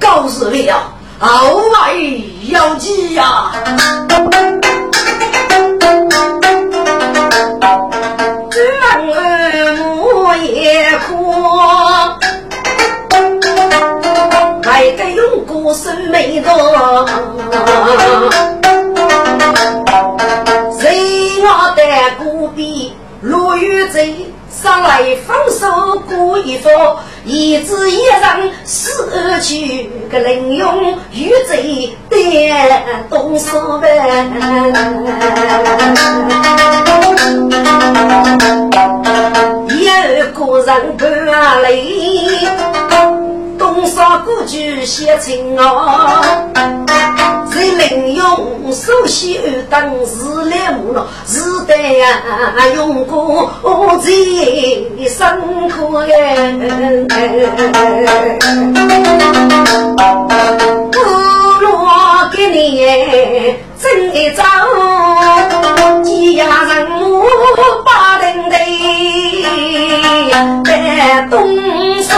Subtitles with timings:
[0.00, 0.92] 来，告辞了。
[1.18, 1.28] 好
[1.72, 1.92] 来
[2.48, 3.52] 要急呀！
[8.50, 8.60] 转
[9.12, 11.32] 儿母也哭，
[14.62, 16.50] 还得用过孙眉多，
[20.80, 21.82] 谁我的
[22.18, 24.26] 孤臂落雨贼。
[24.50, 26.68] 上来放手过一副，
[27.24, 33.88] 一字一人死去个灵勇与贼点动手呗。
[39.68, 39.86] 一
[40.32, 41.04] 个人不
[41.62, 42.89] 累。
[43.72, 46.20] 东山古句写情哦，
[47.52, 51.06] 谁能用手写当字来木了？
[51.24, 51.72] 是得
[52.74, 53.48] 用过
[54.02, 56.10] 最深刻的。
[60.90, 60.98] 不
[61.60, 61.70] 若
[62.32, 62.84] 给你
[63.80, 64.44] 怎一张，
[66.04, 67.24] 几呀人马
[67.82, 69.42] 把人对
[70.64, 71.32] 在东
[72.02, 72.10] 山。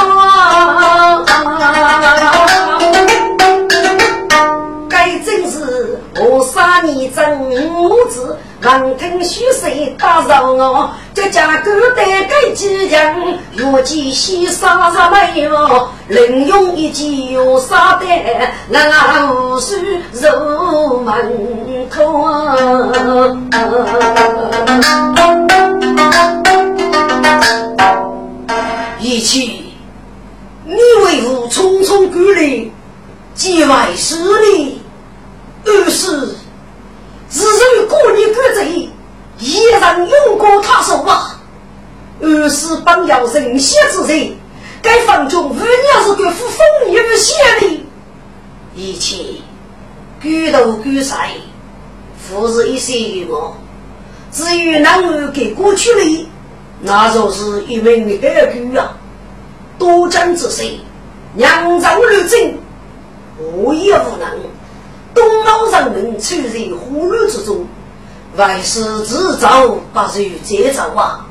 [4.88, 9.68] 该真是我杀你真母子，闻听虚声
[9.98, 13.16] 打扰我，这家狗带该几强，
[13.56, 18.06] 若见西杀杀没有，另用一计又杀得
[18.68, 19.74] 那无数
[20.12, 22.24] 肉门口。
[29.00, 29.58] 一起。
[30.64, 32.70] 你为父匆匆赶来，
[33.34, 34.80] 节外失礼，
[35.66, 36.36] 二是
[37.32, 38.90] 自认过你个贼，
[39.38, 41.40] 一人用过他手吧。
[42.20, 44.36] 二是本要人血之人，
[44.82, 46.58] 该房中无娘是个副风
[46.90, 47.86] 雨不血的，
[48.76, 49.24] 一切
[50.20, 51.30] 举头举腮，
[52.18, 53.56] 富是一些欲望。
[54.30, 56.26] 至于男儿给过去了，
[56.82, 58.28] 那就是一名黑
[58.74, 58.94] 狗啊。
[59.78, 60.78] 多江之水，
[61.34, 62.58] 两丈六针，
[63.38, 64.51] 无一无能。
[65.14, 67.66] 东老人民处在混乱之中，
[68.36, 71.26] 为师自造不如这造啊！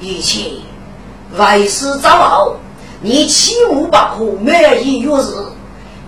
[0.00, 0.50] 一切
[1.38, 2.56] 为师造好，
[3.00, 5.34] 你欺无不可，满意若是。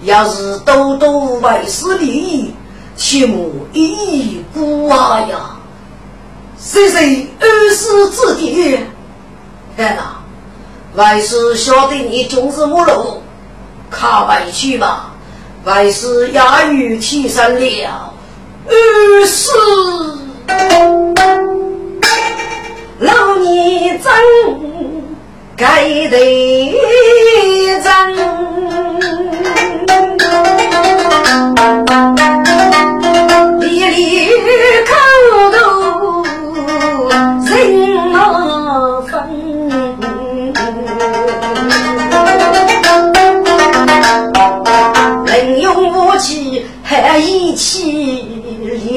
[0.03, 2.55] 要是多多为师利益，
[2.97, 5.57] 切莫一意孤啊呀！
[6.57, 8.79] 谁谁二师之弟？
[9.77, 10.03] 看呐！
[10.95, 13.23] 为师晓得你终是无路，
[13.91, 15.08] 卡外去吧。
[15.65, 18.15] 为师压雨提升了，
[18.67, 19.51] 二是
[23.01, 24.11] 老你真
[25.57, 26.75] 该得
[27.83, 27.91] 真，
[33.61, 34.31] 里里
[34.87, 34.93] 口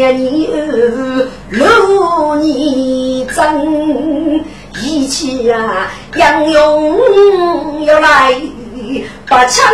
[0.09, 4.43] 你二六你争
[4.81, 8.33] 一起呀，杨勇要来
[9.27, 9.71] 把枪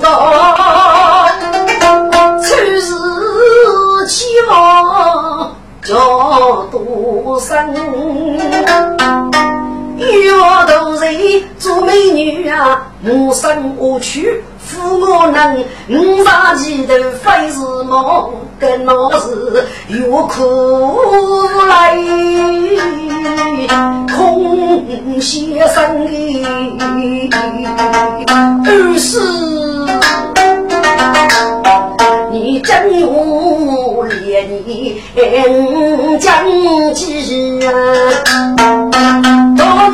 [0.00, 1.26] 刀，
[2.42, 2.94] 出事
[4.06, 7.72] 期望叫多生。
[9.96, 10.32] 月
[10.66, 14.42] 头人做美女啊，无生无趣，
[14.78, 18.30] 父我能，五上前头非是梦，
[18.60, 19.66] 跟我是
[19.98, 20.38] 有苦
[21.68, 21.96] 来，
[24.16, 26.06] 空先生
[28.64, 29.10] 二是
[32.30, 35.02] 你真有脸，你
[36.20, 36.30] 将
[36.94, 38.77] 计啊！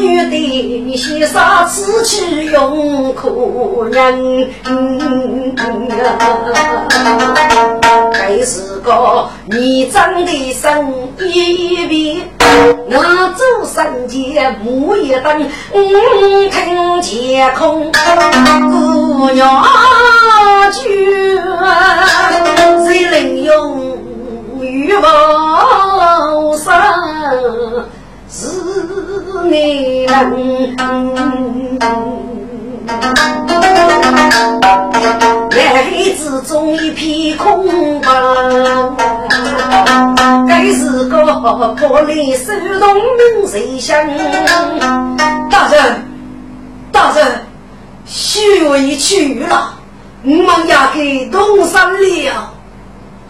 [0.05, 4.51] 女的，先杀此去用苦人？
[8.13, 12.29] 还是个你长的生一边，
[12.87, 17.91] 我走三界木一灯，听天空。
[18.71, 19.65] 姑娘
[20.73, 21.39] 句，
[22.87, 23.53] 谁能用
[24.61, 26.73] 玉宝生？
[28.31, 30.77] 是你人，
[35.51, 35.85] 来
[36.17, 38.09] 之中一片空白，
[40.49, 41.25] 该是个
[41.75, 43.99] 破脸手动名谁想？
[45.51, 46.07] 大人，
[46.93, 47.41] 大人，
[48.07, 49.75] 许委屈了，
[50.23, 52.53] 我们要给东山了。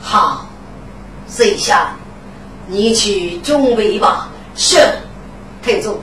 [0.01, 0.47] 好，
[1.27, 1.89] 谁下？
[2.67, 4.29] 你去准备吧。
[4.55, 4.79] 是，
[5.65, 5.99] 听住，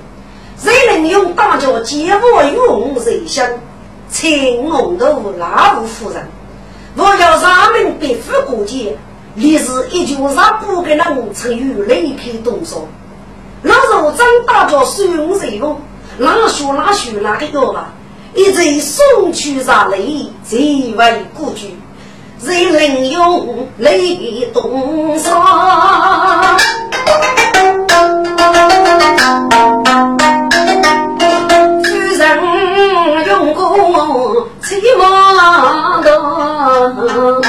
[0.58, 3.48] 谁能用大脚接我用人香，
[4.10, 6.28] 请红头拉无夫人，
[6.96, 8.98] 我要咱们别府过节，
[9.36, 12.88] 立时一句话不给人成语雷开动手。
[13.62, 15.80] 那若真大脚使用谁用，
[16.18, 17.94] 哪说哪说哪个要吧？
[18.34, 21.78] 一直送去杀雷，最为故居，
[22.40, 25.30] 谁能用雷动手？
[31.84, 32.22] 夫人
[33.28, 37.41] 用过七万多，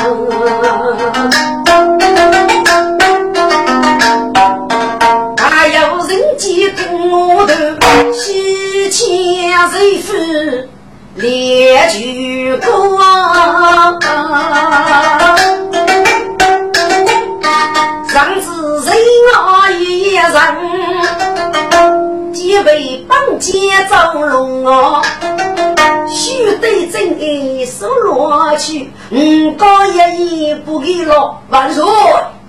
[28.32, 31.84] 收落去，五高一言不给了，万岁！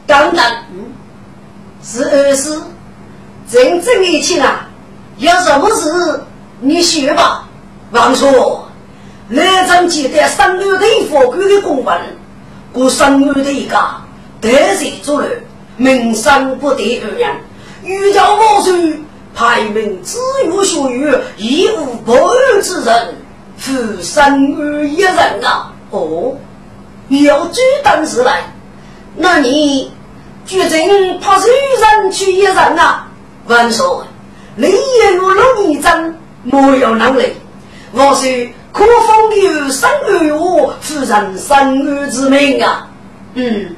[0.07, 0.43] 等等，
[1.83, 2.57] 是二是
[3.49, 4.65] 真正一起啊，
[5.17, 6.23] 有什么事
[6.61, 7.49] 你说吧，
[7.91, 8.59] 王叔，
[9.27, 11.99] 来咱记得三月的佛官的公文，
[12.71, 13.77] 过三月的一个
[14.39, 15.27] 得罪做了。
[15.75, 17.35] 名声不得而扬，
[17.83, 18.71] 欲教我书，
[19.35, 23.15] 排名只有学语，亦无不二之人，
[23.57, 25.72] 夫生而一人啊！
[25.93, 26.35] 哦，
[27.09, 28.51] 要举单事来，
[29.15, 29.91] 那你
[30.43, 33.07] 决定派谁人去一人啊？
[33.45, 33.85] 万岁，
[34.55, 37.33] 你也如了一真，没有能力。
[37.91, 42.87] 我说可封有生而我，夫人生而之命啊！
[43.35, 43.75] 嗯。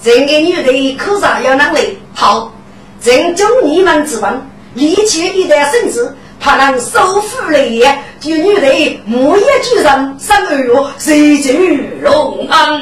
[0.00, 1.98] 这个女的可啥有能力？
[2.14, 2.52] 好，
[3.00, 4.40] 正中你们之本，
[4.74, 7.80] 立起一代圣旨，怕能收复雷，
[8.18, 12.80] 就女的木叶巨人三二月，谁举龙安？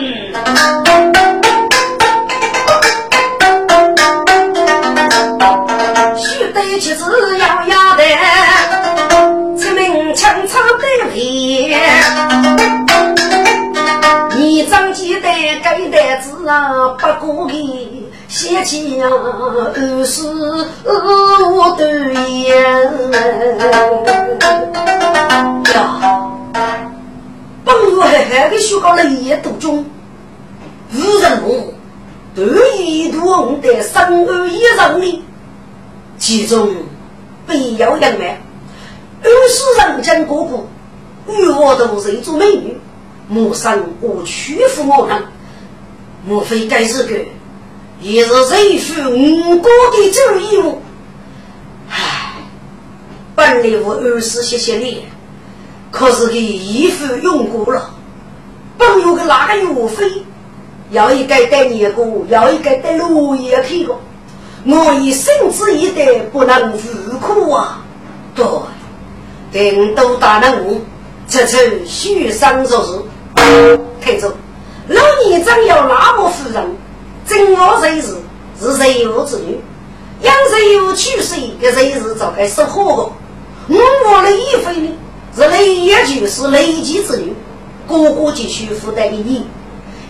[6.17, 8.03] 须得妻子要压的，
[9.59, 11.77] 出名枪插得皮。
[14.37, 15.29] 你长记得
[15.63, 18.00] 该袋子啊，不过的
[18.31, 22.57] 嫌弃啊，二是我对眼
[25.75, 26.31] 呀，
[27.65, 29.85] 本月还还给学高了一度中，
[30.95, 31.75] 无人我
[32.37, 35.25] 得一度红的三个以上的，
[36.17, 36.73] 其中
[37.49, 38.41] 必要人脉，
[39.25, 40.65] 二是人间哥哥，
[41.27, 42.79] 与我都是一组美女。
[43.27, 45.21] 莫生我屈服我人，
[46.25, 47.17] 莫非该是个
[48.01, 50.81] 也是谁负五国的这义务？
[51.91, 52.33] 唉，
[53.35, 55.05] 本来我二十谢谢你，
[55.91, 57.91] 可是给义父用过了，
[58.79, 60.11] 本有个哪个岳飞，
[60.91, 63.95] 要一个带你个，要一个带落叶去个，
[64.65, 66.89] 我已生之以待不能负
[67.19, 67.83] 苦啊！
[68.35, 68.47] 对，
[69.53, 70.81] 定都大人物，
[71.29, 72.93] 这次虚伤做事。
[74.01, 74.29] 太祖，
[74.89, 76.65] 老年长有那么夫人，
[77.31, 78.17] 生我谁是
[78.61, 79.61] 是谁无之女，
[80.23, 82.83] 养谁无娶谁，给谁是早该是活
[83.69, 83.77] 的。
[83.77, 84.89] 我我的一妃呢，
[85.37, 87.33] 是雷也就是雷姬之女，
[87.89, 89.45] 哥哥继续负担一年。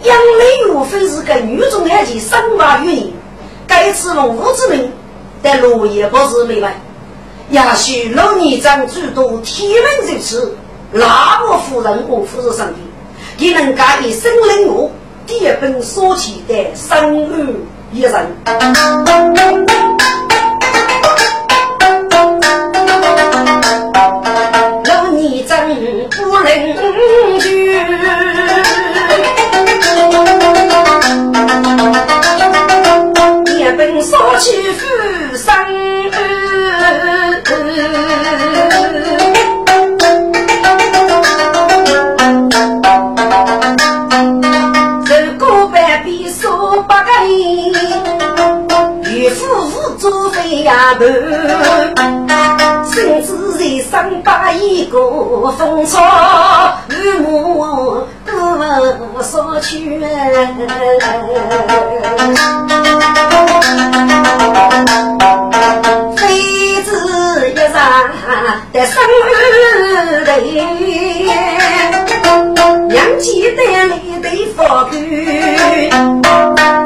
[0.02, 3.12] 杨丽无非是个女中二级生娃女人，
[3.66, 4.90] 该次龙武之名，
[5.42, 6.74] 但落叶不是没完。
[7.50, 10.54] 也许老年长诸多天命如此，
[10.90, 12.68] 那我夫人我夫人上
[13.36, 14.90] 帝，也能改以生灵我
[15.30, 17.54] 一本所起的生儿
[17.92, 18.12] 一人。
[24.86, 25.56] 老年长
[26.10, 27.70] 不能去。
[33.56, 34.86] 一本所起夫
[35.36, 35.89] 生
[50.70, 51.04] 做飞呀头，
[52.92, 55.98] 甚至人生把一个风骚
[56.90, 56.92] 与
[57.24, 58.32] 我多
[59.22, 59.98] 少去。
[66.16, 66.88] 妃子
[67.50, 67.74] 一上
[68.72, 69.02] 得生
[69.34, 70.24] 儿，
[72.88, 74.90] 娘记得里的福官，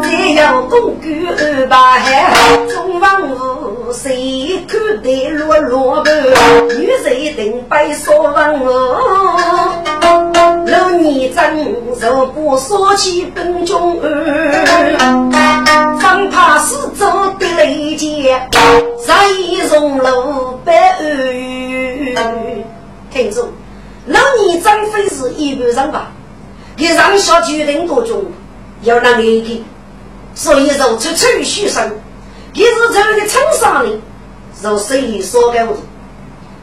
[0.02, 1.74] 只要公举二百，
[2.72, 3.34] 中王府
[3.94, 6.12] 谁看得落落半？
[6.76, 9.00] 女人定白说问我，
[10.66, 11.56] 老年长
[12.00, 15.30] 若不说起本中儿，
[16.00, 17.06] 方怕是走
[17.38, 18.48] 的雷劫，
[19.06, 19.14] 再
[19.70, 22.64] 容楼白儿。
[23.12, 23.48] 听住，
[24.06, 26.10] 老年长非是一般人吧？
[26.76, 28.24] 给上下决定多重，
[28.82, 29.64] 要让你的，
[30.34, 31.92] 所以如出出虚生，
[32.54, 34.00] 也是这样的称赏的，
[34.62, 35.78] 如谁里说给我的，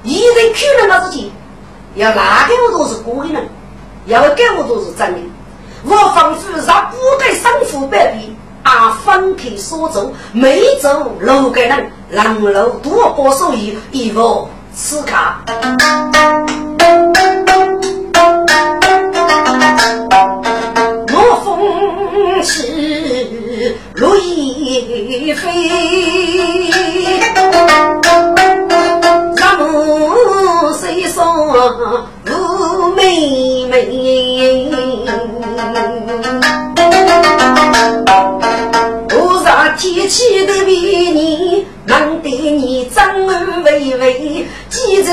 [0.04, 1.32] 一人看了那自己，
[1.96, 3.42] 要哪个我都是故意的，
[4.06, 5.20] 要给我都是真的。
[5.84, 15.44] 我仿佛让不该生父百比，啊，分开所走，每走路给人，让路多过手艺，一无此卡。
[24.01, 25.46] 起如意飞，
[29.36, 33.75] 让我谁说我妹妹？
[39.13, 39.15] 我
[39.46, 40.72] 让天气的为
[41.12, 45.12] 你，忙得你张儿微微，记住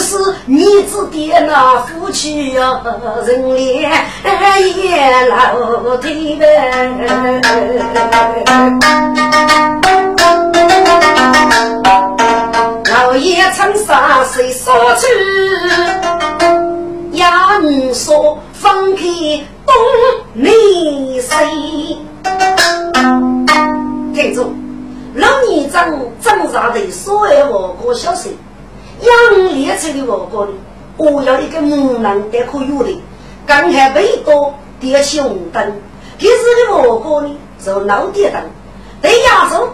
[0.00, 2.80] 是你子的那夫妻呀，
[3.26, 3.90] 人脸
[5.28, 6.42] 老对呗。
[12.90, 15.06] 老爷长沙谁说去？
[17.18, 19.02] 呀，你说放开
[19.66, 19.74] 东
[20.32, 21.98] 你西。
[24.14, 24.52] 听住，
[25.14, 25.88] 老年长
[26.20, 28.32] 长沙的所有我国小生，
[29.00, 30.52] 养列车的我国呢，
[30.96, 33.02] 我要一个木兰的可有的，
[33.46, 35.80] 刚才背多点起红灯，
[36.18, 37.30] 这时的我国呢，
[37.64, 38.42] 就老点灯，
[39.00, 39.68] 在亚洲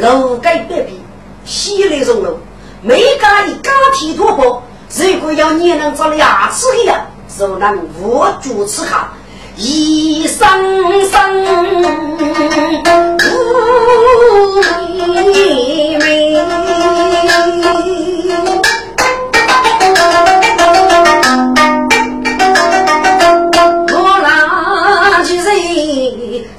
[0.00, 1.00] 楼盖百比，
[1.44, 2.38] 西来中楼，
[2.82, 4.60] 每家一家庭突破，
[4.92, 7.06] 如果要你能长牙齿一样，
[7.38, 9.12] 就能握住此卡。
[9.56, 10.46] 一声
[11.08, 11.46] 声呜
[15.22, 16.34] 妹妹，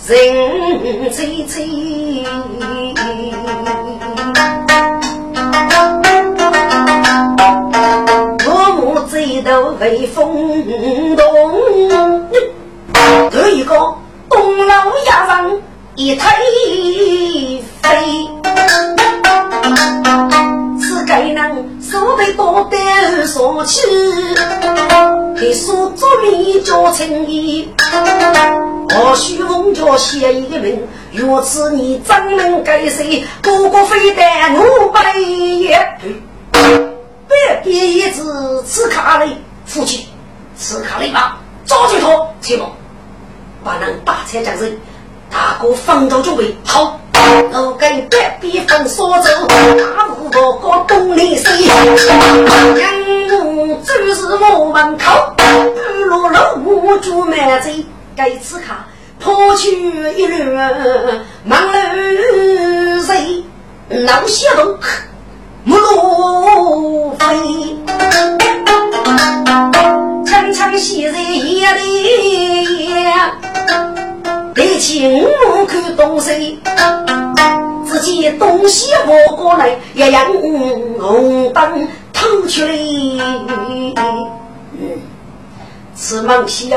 [0.10, 0.34] 人
[0.82, 1.70] 人催催。
[8.48, 11.24] 我母最头为风动。
[13.34, 13.76] 有一个
[14.28, 14.74] 东楼
[15.06, 15.62] 压上
[15.94, 16.26] 一推
[17.84, 18.28] 飞，
[21.10, 23.82] 该能手得多得说起，
[25.36, 27.68] 给书做面叫诚意，
[28.94, 30.80] 或许翁家写一个名，
[31.12, 33.26] 如此你张门该谁？
[33.42, 34.22] 哥哥非得
[34.54, 35.98] 我百也，
[37.28, 39.36] 别别一子吃卡嘞，
[39.66, 40.06] 父亲
[40.60, 42.08] 吃卡嘞吧，抓住他，
[42.40, 42.72] 切莫。
[43.64, 44.80] 把那大车将人，
[45.32, 51.76] 大哥方舟准备好，我跟白边分所走，大步过过东岭西，杨
[53.46, 58.88] 木就是我门口，半路路我住满贼，该此卡
[59.20, 59.72] 破去
[60.18, 60.54] 一路
[61.44, 63.44] 忙路谁，
[63.90, 64.78] 老小路
[65.64, 67.78] 木路飞，
[70.26, 72.90] 层层上西在夜里，
[74.60, 76.60] 抬起五目看东西，
[77.88, 80.26] 只见东西跑过来，一样
[81.00, 82.68] 红灯透出来。
[83.96, 83.96] 嗯，
[85.96, 86.68] 此梦小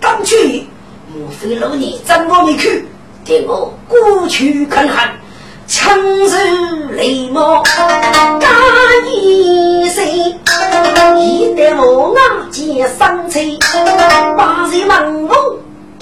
[0.00, 0.68] 刚去，
[1.12, 2.86] 莫非老尼怎么没去？
[3.24, 5.10] 听我过去看看。
[5.66, 6.36] 长寿
[6.92, 8.48] 雷毛加
[9.16, 10.06] 一岁，
[11.18, 13.40] 一代我眼见生财，
[14.36, 15.36] 八岁门风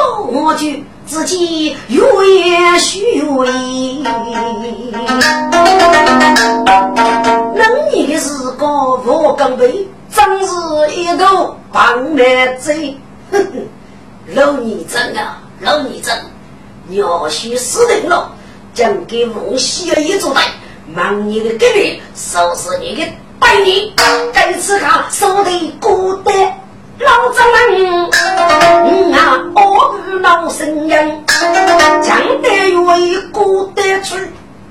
[0.00, 2.02] 多我句，自己越
[2.78, 3.46] 虚伪。
[7.54, 10.54] 能年是个我更背，真是
[10.94, 12.96] 一头棒麦贼。
[13.30, 13.68] 哼哼，
[14.34, 16.16] 老尼真啊，老尼真，
[16.88, 18.32] 要须死定了。
[18.72, 20.40] 将给孟西儿一做带，
[20.94, 23.04] 忙你的给你，收拾你的
[23.38, 23.92] 带你。
[24.32, 26.34] 这次看手提孤单
[27.00, 28.10] 老丈人，
[28.84, 31.24] 嗯啊，我不老神人，
[32.02, 34.16] 将得为孤单去，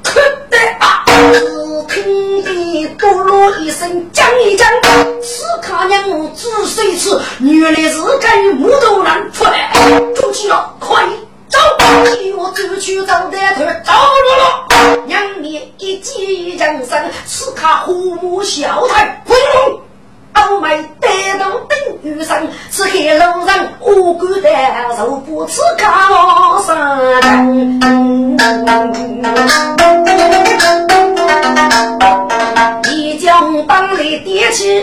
[0.04, 0.20] 可
[0.50, 1.04] 得啊！
[1.34, 4.68] 只听得咕噜一声讲一讲，
[5.24, 6.04] 此刻娘
[6.36, 9.72] 仔细吃，原来是该木头人出来，
[10.16, 11.04] 出去了，快！
[11.48, 11.58] 走，
[12.38, 15.04] 我走去找带头，走了了。
[15.08, 19.82] 两年一计人生，此刻虎目笑态，轰
[20.40, 24.50] 隆，欧美带到等雨生，此刻路人我敢的
[24.98, 26.70] 受不此刻我生。
[32.92, 34.82] 一将当里跌起，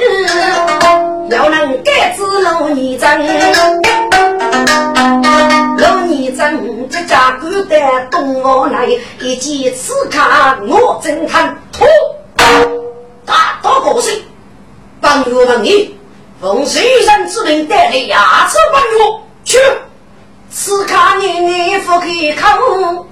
[1.31, 3.27] 要能改子路你真。
[5.79, 7.77] 老尼真这家狗的
[8.11, 8.87] 东我来，
[9.21, 11.87] 一见此卡我真看脱。
[13.25, 14.15] 大刀过身，
[15.07, 15.97] 帮月问你，
[16.41, 18.99] 奉先生之命带来牙齿帮月
[19.45, 19.57] 去。
[20.51, 23.07] 此卡年年不开口，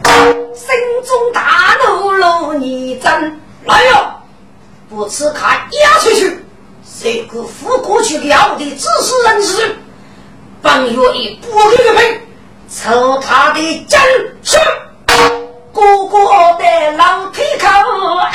[0.52, 0.66] 心
[1.04, 4.24] 中大怒老尼真来了，
[4.90, 6.44] 不此卡压出去，
[6.84, 9.76] 谁个扶过去了的指使人士？
[10.60, 12.20] 帮月一拨开个门。
[12.68, 13.98] 抽他的筋
[14.42, 14.58] 是
[15.72, 16.18] 哥哥
[16.58, 17.68] 的老腿口
[18.18, 18.32] 啊！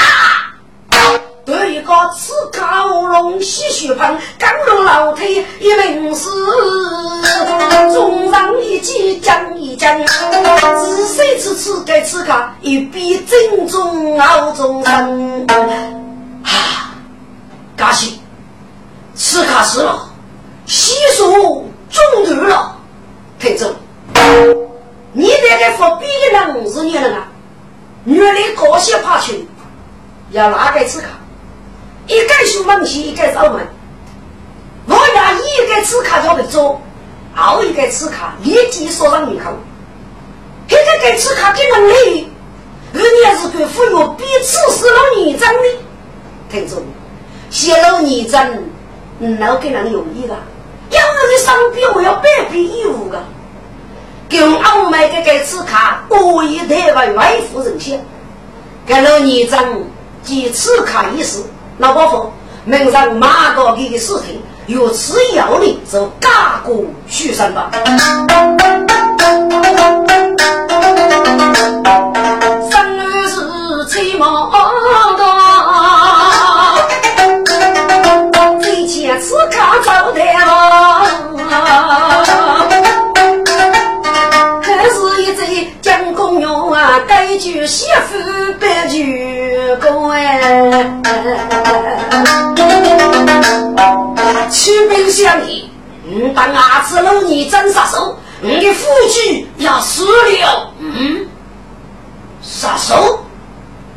[1.49, 6.29] 有一个刺卡乌龙吸血盆，刚入老腿一名是
[7.91, 15.47] 中上一击将一将，仔细次次给刺卡一笔正中脑中生。
[16.43, 16.93] 啊！
[17.75, 18.21] 嘎西，
[19.15, 20.07] 刺卡死了，
[20.67, 22.77] 吸数中毒了，
[23.39, 23.73] 听着。
[25.13, 27.27] 你这个服逼人是你人啊！
[28.05, 29.47] 原来高些怕去，
[30.29, 31.07] 要哪个吃卡？
[32.09, 33.67] 一个修门西，一个扫门。
[34.87, 36.81] 我要一个吃卡叫你做，
[37.35, 39.51] 后一个吃卡立即锁上门口。
[40.67, 42.27] 这个给吃卡给人累，
[42.95, 45.61] 而你要是给忽悠彼此是老年长的，
[46.49, 46.77] 听着，
[47.51, 48.49] 泄露年长，
[49.39, 50.35] 老给人容易的，
[50.89, 53.23] 要我的商品我要百倍义务的。
[54.27, 58.03] 给我买个这次卡，我一台为外夫人先。
[58.87, 59.63] 给老年长
[60.23, 61.43] 借此卡一事，
[61.79, 62.31] 老伯说
[62.65, 67.71] 明上马高给的事情，有此要领就加过许三吧。
[96.69, 101.27] 阿子老你真杀手，你的夫妻要死了，嗯，
[102.43, 103.25] 杀手，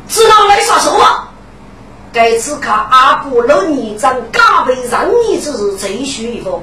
[0.07, 1.29] 知道来杀手啊？
[2.11, 6.59] 该次看阿姑老你真加倍让你之日最虚一个，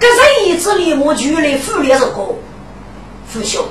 [0.00, 2.34] 这人一之里我举来负烈这个，
[3.28, 3.62] 父兄。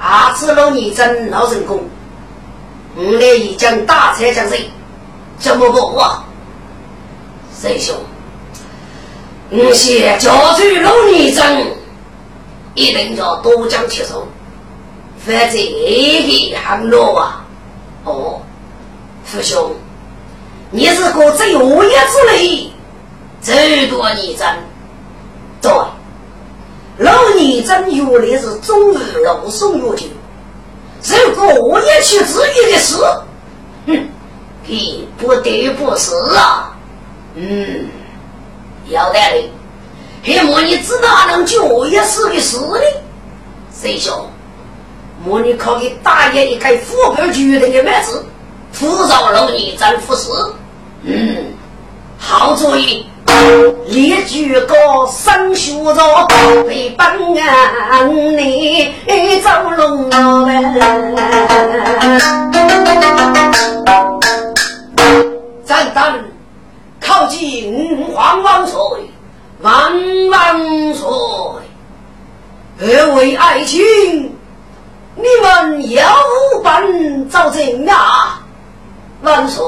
[0.00, 1.82] 阿子老尼真老成功，
[2.94, 4.70] 我来已将大财将谁？
[5.40, 6.24] 怎么不啊？
[7.60, 7.96] 师兄，
[9.50, 11.66] 我先交出老尼真，
[12.74, 14.26] 一定要多讲其手，
[15.18, 17.44] 否则一个很落啊！
[18.04, 18.40] 哦，
[19.24, 19.72] 父兄，
[20.70, 22.70] 你是个最恶业之类，
[23.42, 24.46] 最多尼真，
[25.60, 25.72] 对。
[26.98, 30.06] 老年真原来是中日老宋药酒，
[31.02, 32.96] 如果我也去治愈的事，
[33.86, 34.08] 哼，
[34.66, 36.76] 你不得不死啊！
[37.34, 37.88] 嗯，
[38.90, 39.50] 要得嘞，
[40.24, 42.80] 黑魔你知道能就一时的事呢？
[43.72, 44.12] 谁兄，
[45.24, 48.24] 魔你可以大爷一个副本决定的妹子，
[48.72, 50.28] 扶饶老你真服侍。
[51.04, 51.36] 嗯，
[52.18, 53.06] 好主意。
[53.86, 54.74] 列举个
[55.06, 56.26] 生学着，
[56.66, 58.92] 为本案你
[59.40, 60.10] 走龙门。
[65.64, 66.02] 咱等
[67.10, 68.78] 靠近五皇万岁，
[69.62, 69.92] 万
[70.30, 71.08] 万岁！
[72.78, 74.32] 二位爱卿，
[75.16, 76.00] 你们有
[76.62, 78.40] 本造证啊？
[79.22, 79.66] 万岁，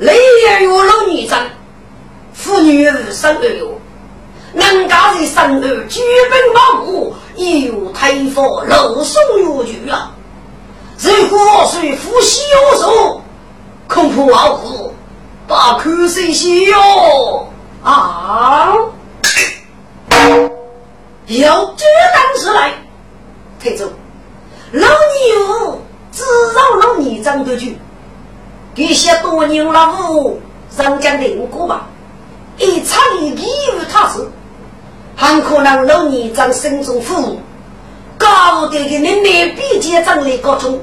[0.00, 0.14] 雷
[0.46, 1.38] 也有老女真。
[2.34, 3.80] 妇女生儿哟，
[4.52, 10.10] 人家是生儿举本保母，有推佛漏送有据啊！
[10.98, 13.22] 如果是夫妻有手，
[13.88, 14.93] 恐怕老夫
[15.46, 17.48] 把口水洗哟
[17.82, 18.72] 啊！
[21.26, 22.72] 有这当时来，
[23.60, 23.84] 退走。
[24.72, 25.80] 老牛
[26.10, 26.22] 只
[26.54, 27.78] 让老牛长得去，
[28.74, 31.86] 这些多年老夫上将定过吧。
[32.56, 33.34] 一场义
[33.76, 34.26] 务他是，
[35.16, 37.38] 很可能老年长心中苦，
[38.16, 40.80] 高的的人民比肩长来高中，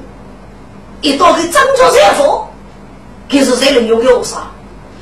[1.00, 2.46] 一到给张作财富，
[3.32, 4.42] 可是谁能拥有啥？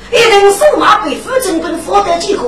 [0.09, 2.43] 一人手马被副正本获得几个，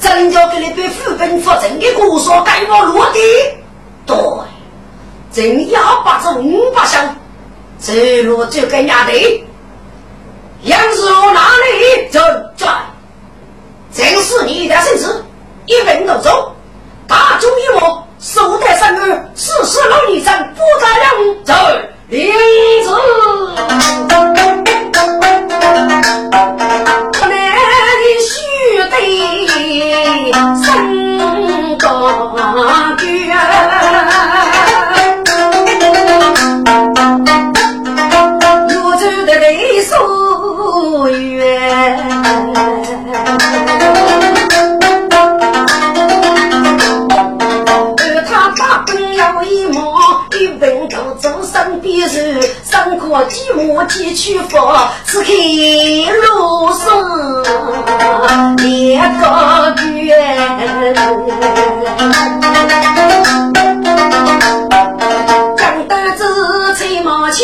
[0.00, 3.20] 张家给你被副本负正的故说带我落地，
[4.06, 4.16] 对，
[5.30, 7.14] 正要把这五百箱，
[7.78, 7.92] 走
[8.24, 9.44] 路就跟伢的，
[10.62, 12.20] 杨师傅哪里就
[12.56, 12.74] 转。
[13.92, 15.24] 正是你的圣旨，
[15.66, 16.54] 一本都走，
[17.06, 21.54] 大酒一幕，寿带三儿，四十老女长不再两走，
[22.10, 22.26] 林
[22.84, 22.88] 子，
[27.12, 27.36] 我来
[28.00, 28.32] 的须
[52.08, 56.88] 生过寂寞几曲佛，此刻如是？
[58.66, 60.16] 一个月。
[65.56, 67.36] 张德子吹毛枪，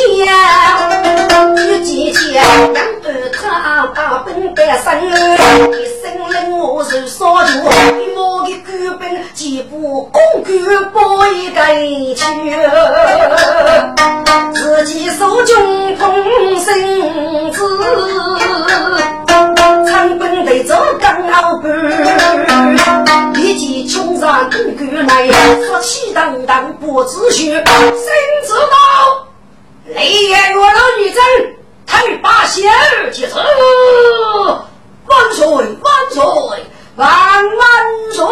[1.56, 7.06] 举几枪，杨德他大本该生，一生令我是？
[7.06, 7.50] 少主，
[8.00, 8.43] 一毛的官
[9.54, 11.64] 兵几步公干包一个
[12.16, 12.22] 去。
[14.52, 16.12] 自己手中捧
[16.58, 17.62] 绳子，
[19.86, 25.28] 长奔得走刚好半，立即冲上公干来，
[25.66, 27.62] 说气荡荡不知羞，谁
[28.44, 29.28] 知道
[29.86, 31.22] 雷眼月老女真，
[31.86, 33.38] 太把仙儿接走，
[35.06, 35.64] 万岁万
[36.10, 36.24] 岁
[36.96, 37.66] 万万
[38.12, 38.24] 岁！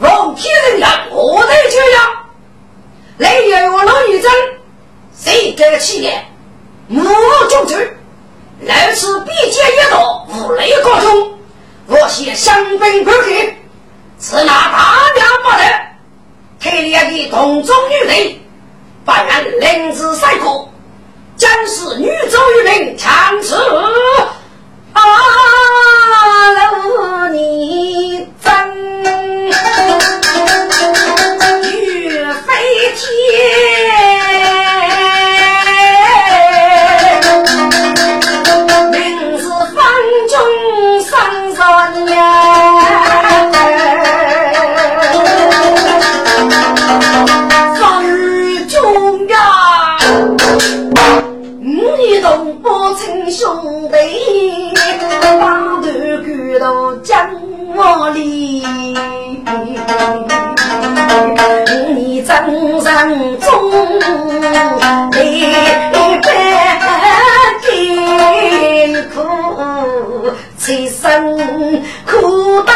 [0.00, 2.24] 奉天人言，我得这样。
[3.18, 4.32] 来年我老女真，
[5.14, 6.24] 谁给企业
[6.86, 7.04] 目
[7.50, 7.98] 中指，
[8.60, 11.38] 来此必见一道无雷高中，
[11.88, 13.56] 我先香槟不给，
[14.18, 15.60] 此那大娘不得，
[16.60, 18.40] 特列的同中女人，
[19.04, 20.72] 扮演灵子赛过，
[21.36, 23.54] 将是女走于民强持
[24.98, 28.46] 啊，老你真。
[38.90, 38.96] 明
[39.36, 39.38] 日
[39.74, 39.76] 方
[40.28, 40.32] 中
[41.02, 41.08] 上
[41.54, 41.60] 山
[42.06, 42.87] 呀，
[53.30, 53.96] 兄弟，
[55.38, 55.44] 把
[55.82, 55.86] 头
[56.24, 57.30] 骨头将
[57.76, 58.62] 我离。
[61.94, 63.48] 你真人中
[65.14, 65.22] 一
[66.22, 66.26] 般
[67.62, 67.66] 艰
[69.14, 69.16] 苦，
[70.56, 71.36] 此生
[72.06, 72.72] 苦待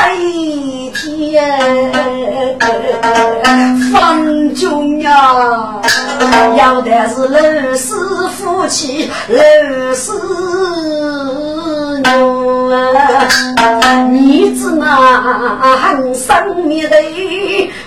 [0.95, 1.01] 天。
[3.93, 5.82] 方中呀，
[6.57, 7.41] 要的是老
[7.75, 7.95] 师
[8.37, 10.11] 夫妻，老师。
[14.11, 14.87] 你知那
[15.77, 16.97] 恨生灭的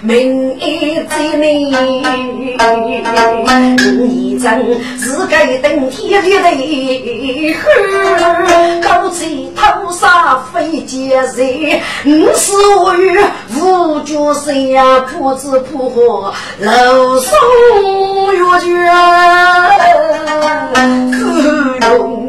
[0.02, 1.76] 命一在你，
[4.02, 4.48] 你一阵，
[5.00, 6.30] 是该登天立
[7.04, 7.56] 地，
[8.82, 12.54] 高吹头上飞剑人，五是
[12.86, 12.90] 为
[13.60, 17.32] 五角山呀，破子破火，楼上
[18.34, 18.66] 月绝
[21.12, 22.25] 不容，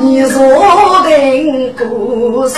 [0.00, 1.08] 你若跟
[1.76, 2.56] 故说，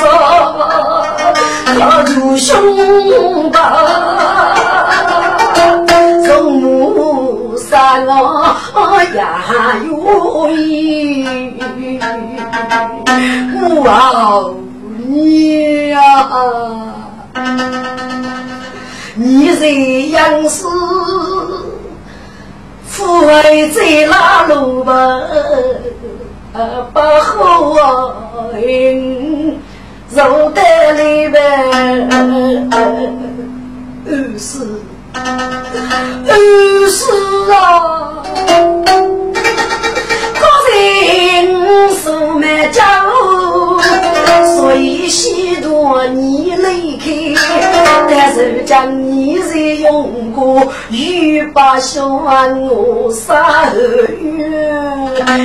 [1.66, 3.56] 他就凶吧，
[6.24, 8.56] 从木山啊
[9.14, 9.18] 呀
[9.84, 11.58] 有意，
[13.52, 14.54] 我
[15.08, 15.98] 你呀，
[19.22, 20.64] 你这样是。
[22.86, 24.92] 父爱在那路吧？
[26.94, 27.76] 把后
[28.54, 29.60] 人
[30.10, 31.38] 肉带里边，
[32.70, 32.74] 二
[34.38, 34.66] 是
[35.14, 36.32] 二
[36.88, 37.12] 是
[37.52, 38.24] 啊，
[40.34, 40.40] 可
[40.72, 42.82] 人素没教，
[44.56, 47.08] 所以许多年来看，
[48.08, 52.06] 但是将你在用过，欲把小
[52.60, 54.48] 我杀月。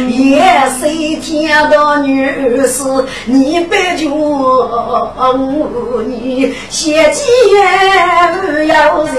[0.09, 0.41] 也
[0.79, 0.87] 是
[1.21, 2.25] 天道女
[2.65, 2.83] 士，
[3.25, 5.33] 你别叫我
[6.07, 7.23] 你写几
[8.33, 9.13] 不要人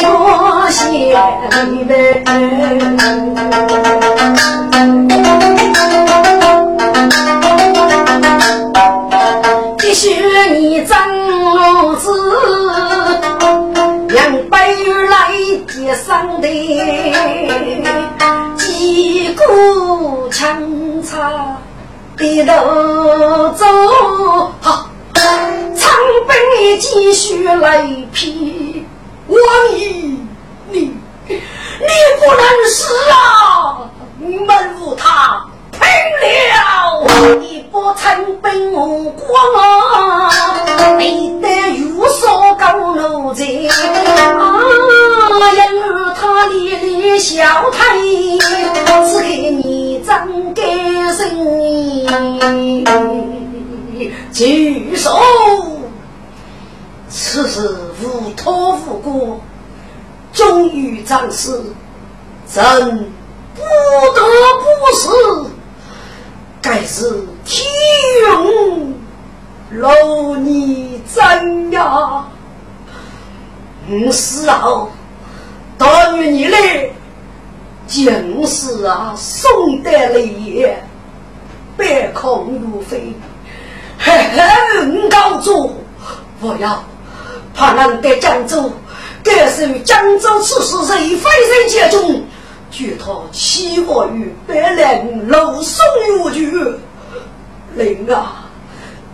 [0.00, 1.12] 我写
[1.86, 1.94] 的。
[15.94, 16.48] 上的。
[18.84, 20.60] 一股强
[21.02, 21.56] 插
[22.16, 22.52] 低头
[23.50, 23.64] 走，
[24.60, 25.90] 好，长
[26.26, 28.84] 兵继续来劈
[29.28, 29.38] 王
[29.76, 29.86] 爷，
[30.68, 30.80] 你
[31.28, 31.36] 你
[32.18, 33.88] 不能死啊！
[34.18, 34.46] 门
[34.80, 35.80] 无他拼
[36.20, 39.28] 了一波长兵无光，
[40.98, 43.44] 你得如所高楼在
[44.38, 44.58] 啊！
[45.38, 45.82] 因
[46.14, 47.96] 他连连笑态，
[48.40, 48.48] 只
[49.20, 51.18] 给你张改人。
[54.32, 55.18] 举手，
[57.08, 59.40] 此事无托无过，
[60.32, 61.74] 终于战死，
[62.50, 63.12] 朕
[63.54, 63.62] 不
[64.14, 64.22] 得
[64.60, 65.10] 不死，
[66.60, 67.64] 该是天
[68.22, 68.94] 用
[69.72, 72.24] 劳你怎呀？
[73.90, 74.90] 五死后。
[75.82, 76.90] 大女你来，
[77.88, 80.76] 尽是啊，送得来，
[81.76, 83.12] 百空如飞，
[83.98, 85.74] 嘿嘿，高祖，
[86.40, 86.84] 我要
[87.52, 88.70] 怕能得江州，
[89.24, 92.22] 该是江州此事谁非人家中，
[92.70, 95.84] 据他欺我于百人楼送
[96.22, 96.76] 我去，
[97.74, 98.48] 灵啊，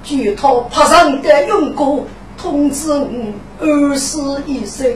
[0.05, 3.09] 据他怕上的用过通知我
[3.59, 4.95] 二死一生。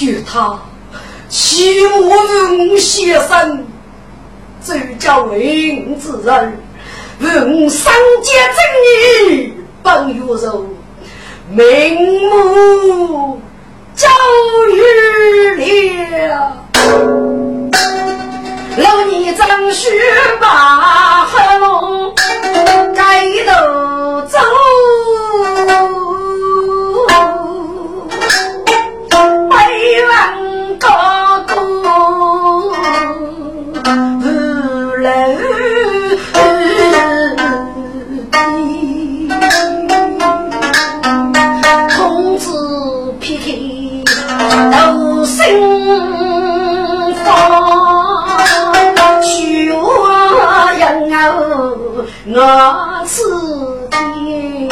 [0.00, 0.58] 就他
[1.28, 3.66] 欺我先生，
[4.64, 6.58] 周家为之人，
[7.68, 8.56] 三界正
[9.36, 10.66] 义本月柔，
[11.50, 11.60] 明
[12.30, 13.38] 目
[13.94, 14.08] 遭
[14.72, 14.78] 遇
[16.28, 16.56] 了，
[18.78, 19.90] 老你张须
[20.40, 22.14] 把红
[22.94, 24.38] 盖头走。
[52.32, 54.68] 我此天，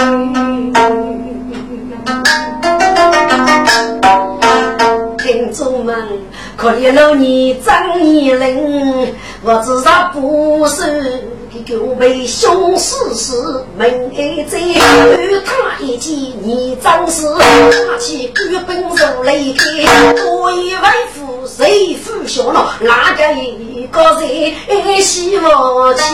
[5.18, 5.96] 听众们，
[6.56, 11.24] 可怜老年张年龄，我知道不是。
[11.66, 13.34] 就被凶死时
[13.76, 14.58] 门开在，
[15.44, 20.80] 他一见你张氏，拿起官本如来开，多一位
[21.12, 22.74] 夫谁负小了？
[22.80, 26.04] 哪个一个人希望钱？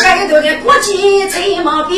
[0.00, 1.96] 该头的国际才毛病，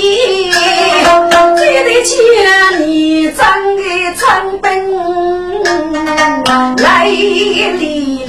[1.57, 3.83] 最得钱你张个
[4.15, 4.71] 成本
[6.77, 8.26] 来历。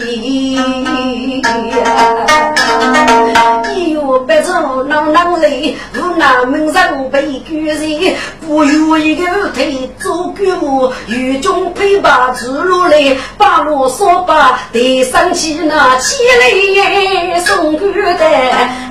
[4.42, 18.04] 人，无奈门上被举人，不如一个腿做干木，雨中陪把走路来，把路说把，得上起那起来送干的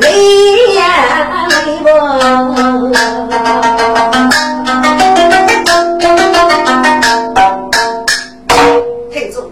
[0.00, 0.09] 来
[0.74, 0.80] 呀
[9.11, 9.42] 听众，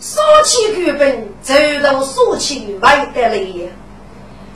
[0.00, 3.40] 说起剧本，走到说起来得来。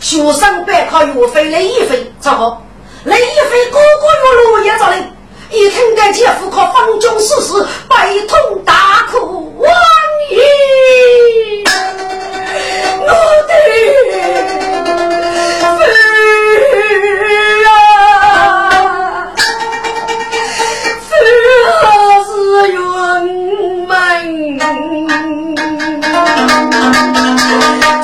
[0.04, 2.62] 学生班考岳飞雷一飞，咋好？
[3.04, 5.02] 雷一飞哥哥月落也着嘞，
[5.50, 9.72] 一听见姐夫靠方中事事，悲痛大哭万
[10.30, 11.64] 语，
[13.00, 13.08] 我
[13.48, 13.54] 的
[24.24, 25.54] 云门，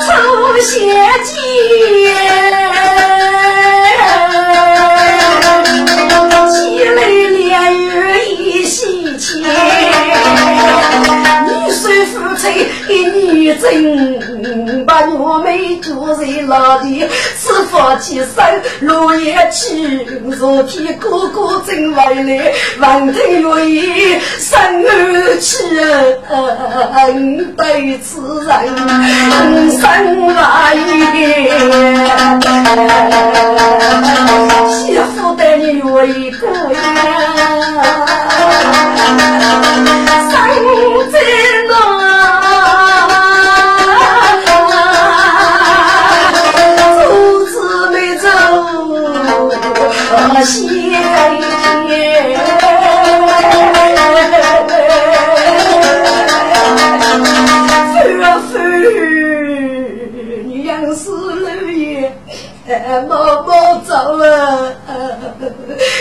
[0.05, 0.11] 抽
[12.41, 12.67] 血记。
[12.89, 17.07] 一女真把我妹住在哪里？
[17.37, 18.43] 是夫妻生
[18.81, 20.05] 落叶去，
[20.37, 25.55] 昨天哥哥真回来，闻听愿意生儿去，
[27.55, 28.49] 对此人
[29.71, 30.35] 生万
[30.77, 30.79] 意。
[34.71, 36.75] 媳妇对你愿意过呀，
[40.31, 40.33] 生
[41.11, 41.15] 在
[63.91, 64.23] 莫莫走
[64.87, 64.95] 啊！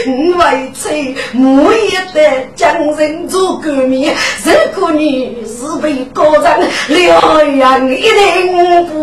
[0.07, 5.38] 为妻莫也得将人做革命，如果你？
[5.44, 8.94] 是被高人疗养，一定不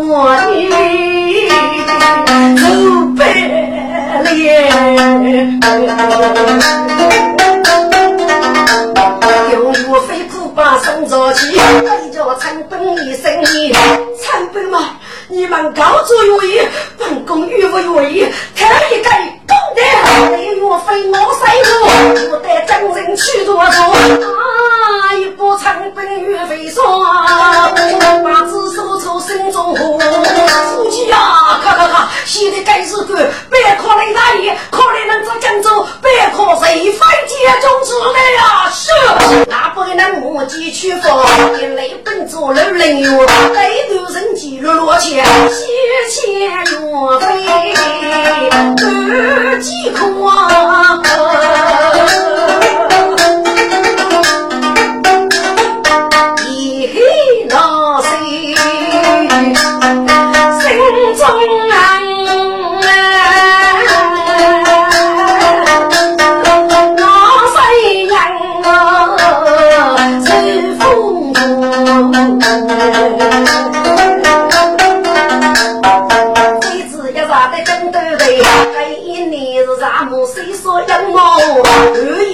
[0.48, 0.70] 你？
[2.56, 2.64] 走
[3.16, 3.20] 白。
[4.32, 5.60] 脸，
[9.52, 13.72] 用岳飞苦把生着急，一叫参本一生意，
[14.20, 14.97] 参本嘛，
[15.30, 18.26] 你们高祖愿意，本宫愿不愿意？
[18.56, 19.10] 看一个
[19.46, 19.82] 功德，
[20.36, 21.44] 你岳飞我谁
[21.82, 21.84] 我，
[22.32, 23.90] 我带将人去多少？
[23.90, 27.04] 啊，一波参本岳飞说，
[28.24, 29.98] 把子说出心中话，
[30.74, 33.14] 夫妻呀，咔咔咔，写的该是个。
[33.50, 38.70] 别可能大意，可能能做江州，别可谁非接中之类啊！
[38.72, 38.90] 是，
[39.48, 41.26] 那不能目击取佛，
[41.60, 45.17] 一本做六人哟，背头人记录落钱，
[45.50, 45.64] 西
[46.10, 46.20] 钱
[46.80, 47.24] 岳飞
[47.74, 47.88] 二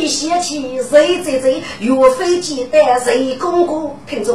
[0.09, 0.39] 几啊。
[0.91, 1.49] 谁在在
[1.81, 4.33] 岳飞记得谁公公听着，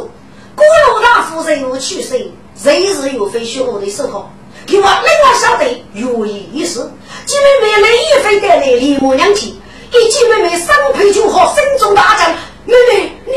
[0.54, 4.32] 郭老大夫人我去谁，谁是岳飞学我的手好？
[4.66, 5.64] 给我另外晓得
[5.94, 6.80] 岳一事，
[7.24, 9.56] 姐妹妹雷一飞带来李母娘亲，
[9.90, 12.34] 给姐妹妹三陪酒喝，心中大战。
[12.66, 13.32] 妹妹，你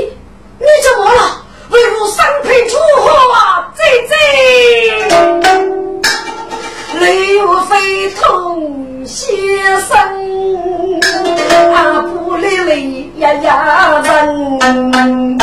[0.59, 1.45] 你怎么了？
[1.69, 3.71] 为我三陪酒喝啊？
[3.75, 4.13] 姐姐，
[6.99, 7.39] 雷岳
[7.69, 9.35] 飞痛先
[9.87, 11.01] 生，
[12.63, 13.11] 不累累。
[13.17, 15.37] 呀呀人，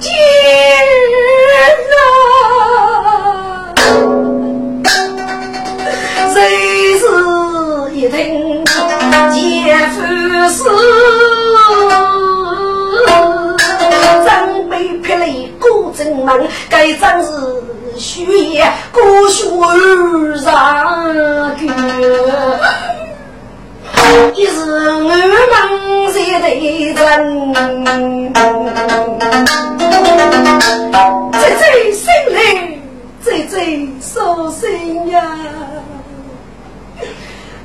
[0.00, 0.10] 天
[1.94, 1.96] 啊！
[6.34, 7.04] 谁是
[7.94, 8.64] 一听
[9.32, 9.96] 见夫
[10.48, 10.58] 死，
[14.24, 17.30] 真被劈雷过正门，该真是
[17.96, 19.46] 血液过血
[20.42, 22.87] 上个。
[24.34, 25.10] 一是我们
[26.12, 27.02] 在对阵，
[31.32, 32.02] 这这心
[32.34, 32.38] 里
[33.24, 33.54] 这这
[34.00, 35.16] 伤心呀。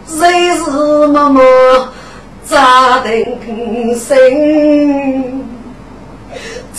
[0.05, 0.19] 谁
[0.55, 0.61] 是
[1.07, 1.41] 默默
[2.45, 4.13] 扎定心，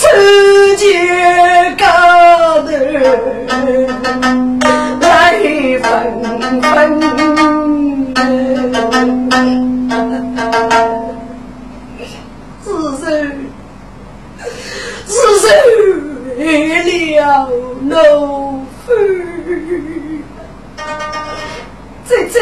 [0.05, 0.87] 世界
[1.79, 1.87] 高
[2.59, 2.69] 楼
[5.01, 5.03] 来
[5.81, 5.83] 分
[6.61, 6.63] 分
[12.63, 12.67] 是
[12.99, 13.05] 谁
[15.07, 15.45] 是谁
[16.37, 17.49] 为了
[17.81, 18.61] no
[22.07, 22.37] 这这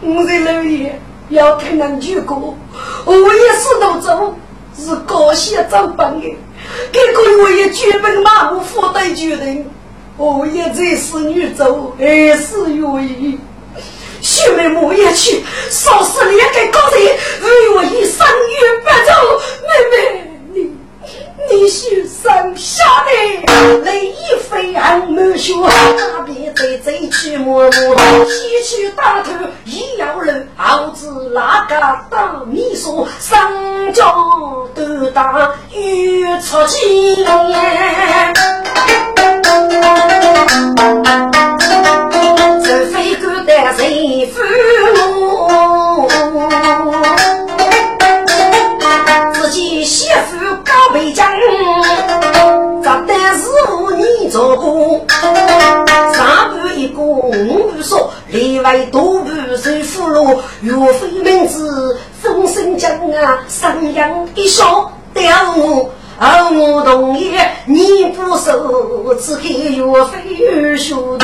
[0.00, 2.34] 我的老爷要看人句歌
[3.04, 4.36] 我也是都走
[4.76, 6.36] 是过些长胖的
[6.92, 9.68] 这个我也绝本马虎，负担决定。
[10.16, 12.04] 我也在是女走，还
[12.36, 13.38] 是愿意。
[14.20, 17.00] 兄妹莫也去，少死两个高人，
[17.42, 19.40] 为我一生与白走。
[19.62, 20.27] 妹妹，
[21.50, 24.14] 你你是生下的，泪
[24.48, 29.32] 飞红满胸，那便在在去默默，西去大头
[29.64, 31.74] 一摇篮，儿子哪个
[32.10, 33.52] 当秘书，上
[33.92, 34.14] 交
[34.74, 37.24] 都打，欲出气。
[58.86, 60.38] 多半是俘虏。
[60.62, 65.90] 岳飞名字风声将啊，上扬一笑吊我。
[66.20, 67.32] 而我同意，
[67.66, 71.18] 你不收，只给岳飞二学徒。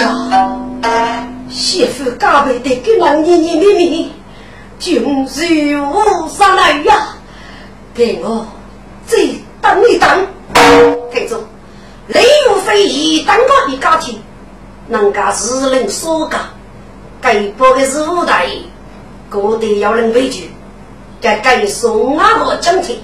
[0.00, 4.10] 呀，媳妇加倍的给那年年妹妹，
[4.78, 7.08] 君如无上来呀！
[7.94, 8.46] 给我
[9.06, 9.18] 再
[9.60, 10.08] 等一等，
[11.12, 11.36] 记住，
[12.08, 14.20] 雷岳飞一等我的家庭，
[14.88, 16.40] 人家是人所讲，
[17.20, 18.48] 该报的是五代。
[19.28, 20.52] 各地要人畏惧，
[21.20, 23.00] 该该送阿个奖品。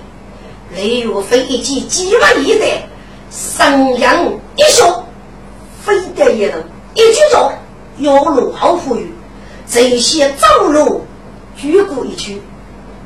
[0.72, 2.86] 雷岳飞一记几万一代，
[3.28, 4.24] 上扬
[4.54, 5.04] 一笑，
[5.84, 6.52] 飞得一路
[6.94, 7.52] 一举着，
[7.98, 9.12] 要路好富裕。
[9.66, 11.04] 这些走路
[11.56, 12.40] 举过一曲，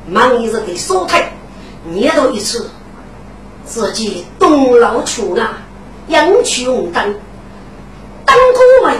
[0.07, 1.23] 忙一日的烧炭，
[1.85, 2.69] 捏到一次，
[3.65, 5.57] 自己东老穷啊，
[6.07, 7.15] 养去红灯，
[8.25, 8.97] 当哥们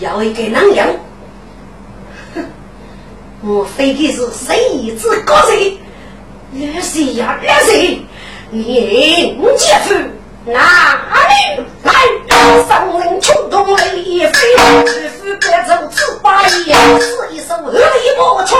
[0.00, 1.00] 要一个男人。
[3.42, 5.78] 我非的是谁之高谁？
[6.54, 7.38] 二谁呀？
[7.42, 8.00] 二谁？
[8.50, 9.94] 你姐夫
[10.46, 10.60] 哪
[11.28, 11.92] 里来？
[12.68, 14.32] 上人冲动泪飞，
[14.86, 18.56] 姐夫别走此把意，是一手二一莫冲，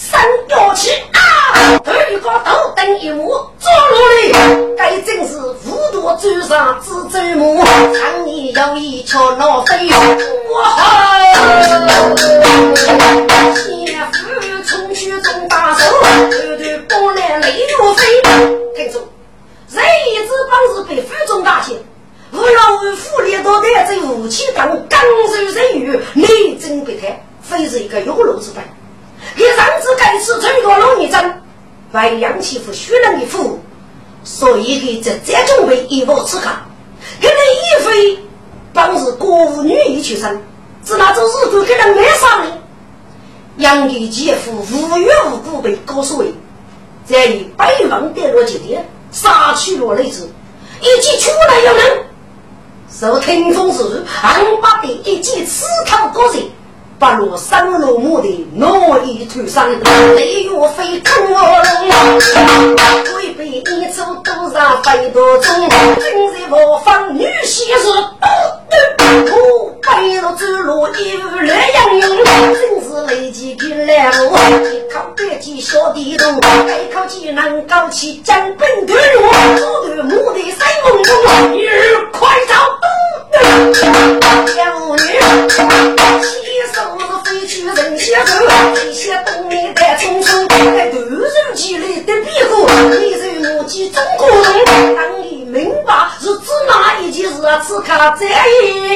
[0.00, 1.78] 三脚起啊！
[1.84, 3.28] 头一个头等一目，
[3.58, 3.98] 坐落
[4.32, 9.90] 来，该真是糊涂嘴上只走马，常年有一瞧老飞，
[10.48, 11.59] 我好。
[32.40, 33.60] 欺负虚人的父，
[34.24, 36.52] 所以给这这种为一无此考。
[37.20, 38.18] 给雷一飞，
[38.72, 40.42] 帮是国务女一出身，
[40.84, 42.58] 是那种日子给人没啥的。
[43.56, 46.34] 杨的姐夫无缘无故被高诉为，
[47.04, 50.30] 在以百万跌落酒店，杀去了雷子，
[50.80, 52.04] 一起出来有人，
[52.90, 56.50] 受听风时，俺把的一记刺头过人。
[57.00, 59.66] 不落三落木的挪一头上，
[60.16, 61.32] 雷岳飞看我
[61.88, 62.18] 龙，
[63.16, 65.54] 违背一出都上飞多中，
[65.98, 67.90] 今日我放女婿是
[68.98, 72.10] 不不背着走路一路来洋洋，
[72.52, 74.36] 真是雷击给来我，
[74.68, 79.00] 一口白鸡小地洞，一口气能高起江本头路，
[79.56, 81.66] 左头木的三梦中，一
[82.12, 82.52] 快走，
[83.32, 85.02] 小妇女。
[86.72, 88.32] 手是飞去人先走，
[88.74, 91.24] 这些东面带匆匆，在突如
[91.54, 92.54] 其来的变化，
[92.90, 93.22] 你是
[93.58, 97.34] 我记中国人，当你明白是指哪一件事，
[97.66, 97.86] 此刻
[98.20, 98.28] 这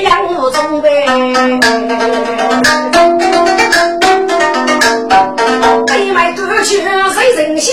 [0.02, 1.04] 样无中呗。
[5.86, 6.80] 北麦歌曲
[7.14, 7.72] 谁人先？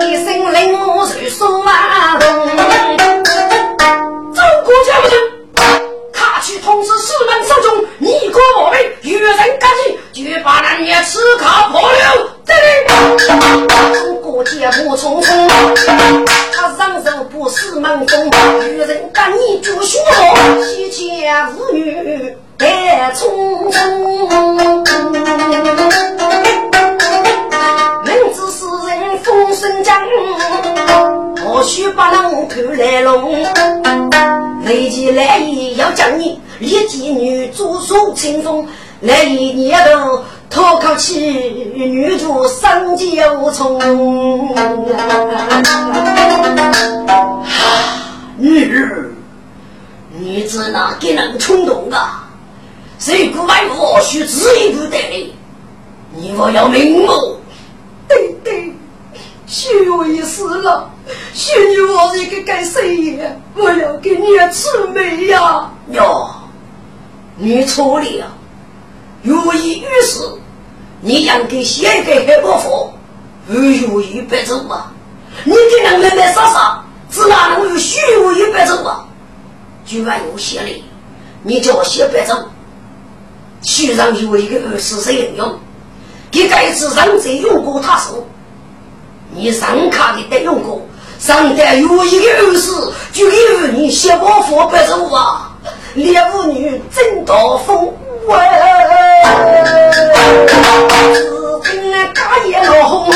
[0.00, 1.74] 一声令我如说万
[6.74, 11.96] 去通知四门手中，你国我辈与人干净，绝把男女此考破了。
[12.44, 12.58] 这里，
[13.94, 15.48] 中国节目匆匆，
[16.52, 18.28] 他上手不是门风，
[18.68, 23.78] 与人干你就学好，西前妇女太匆匆。
[28.04, 29.96] 明知是人风声讲，
[31.46, 33.32] 何须把人看来弄？
[34.64, 38.66] 雷击来意要将你，立即女主手清风，
[39.00, 41.30] 来一年头脱口气，
[41.74, 43.78] 女主生计无从。
[48.36, 49.10] 女儿，
[50.16, 52.28] 你只哪给人冲动啊？
[52.98, 55.32] 谁不买我须知意不得？
[56.12, 57.38] 你我要明目。
[58.06, 58.72] 对对，
[59.46, 60.90] 许为死了，
[61.32, 63.24] 许你我一个该谁呀？
[63.56, 65.70] 我要给你出美呀！
[65.90, 66.30] 哟，
[67.36, 68.32] 你错了，
[69.22, 70.20] 如意于是，
[71.00, 72.92] 你养给写给黑伯父，
[73.48, 74.92] 如意白走啊！
[75.42, 79.04] 你给人们来杀杀，只哪能有虚无一白走啊？
[79.84, 80.84] 居然有写的，
[81.42, 82.34] 你叫我写白走，
[83.62, 85.58] 书上有一个二十岁人用。
[86.30, 88.26] 你该次上贼用过他手，
[89.32, 90.80] 你上卡的得用过，
[91.18, 95.53] 上得有一个儿子，就有你写我佛白走啊！
[95.94, 97.92] 猎物女真刀锋，
[98.26, 98.36] 喂，
[101.14, 103.12] 只听那嘎叶落红，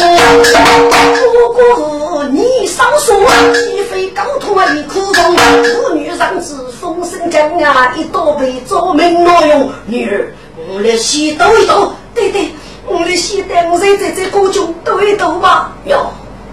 [1.55, 3.17] 不过你少说，
[3.53, 10.33] 鸡飞高头一苦风，妇女上子风声将啊，一刀被做命挪用，女儿
[10.73, 12.49] 我来洗抖一抖，对对。
[12.87, 15.73] 我的西单，我在在在国中读一读吧。
[15.85, 16.07] 哟，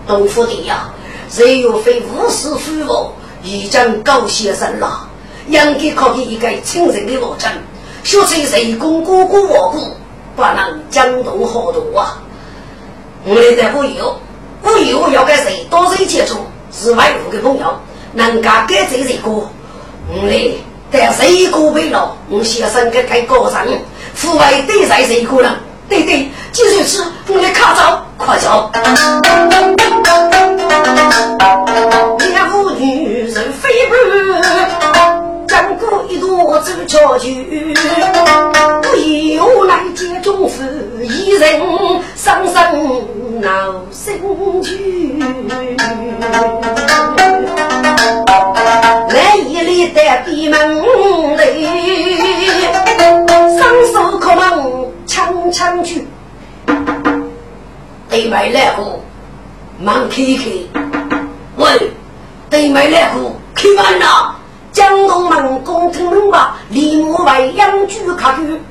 [0.05, 0.89] 东府的呀，
[1.29, 5.07] 谁又非无师非佛，已经高先生了，
[5.47, 7.51] 应该可以一个亲人的罗成，
[8.03, 9.95] 学成谁公哥哥我故，
[10.35, 12.21] 不能江东好多啊。
[13.25, 14.19] 我们在无有，
[14.63, 16.37] 无有要跟谁多谁接触，
[16.71, 17.79] 是外国的朋友，
[18.13, 20.31] 能干给这一个，我们
[20.91, 23.65] 在谁个为了，我先生给开高上，
[24.13, 25.51] 父爱对待谁个人。
[25.87, 28.71] 对对，就是吃，我来卡走，快走！
[32.31, 34.94] 两妇女人飞奔，
[35.79, 37.73] 过一朵走桥去，
[38.81, 40.63] 不由来接中妇
[41.01, 41.61] 一人
[42.15, 42.55] 伤心
[43.41, 44.19] 闹心
[44.61, 45.19] 去。
[49.09, 50.81] 来一里的闭门
[51.37, 51.67] 里，
[53.57, 53.61] 双
[53.93, 54.85] 手可忙。
[55.07, 56.05] 枪枪去，
[58.09, 58.99] 对面来户
[59.79, 60.43] 忙开开，
[61.55, 61.91] 喂，
[62.49, 64.35] 对面来户开门呐！
[64.75, 68.61] 江东门公听门吧，李木为养猪卡去，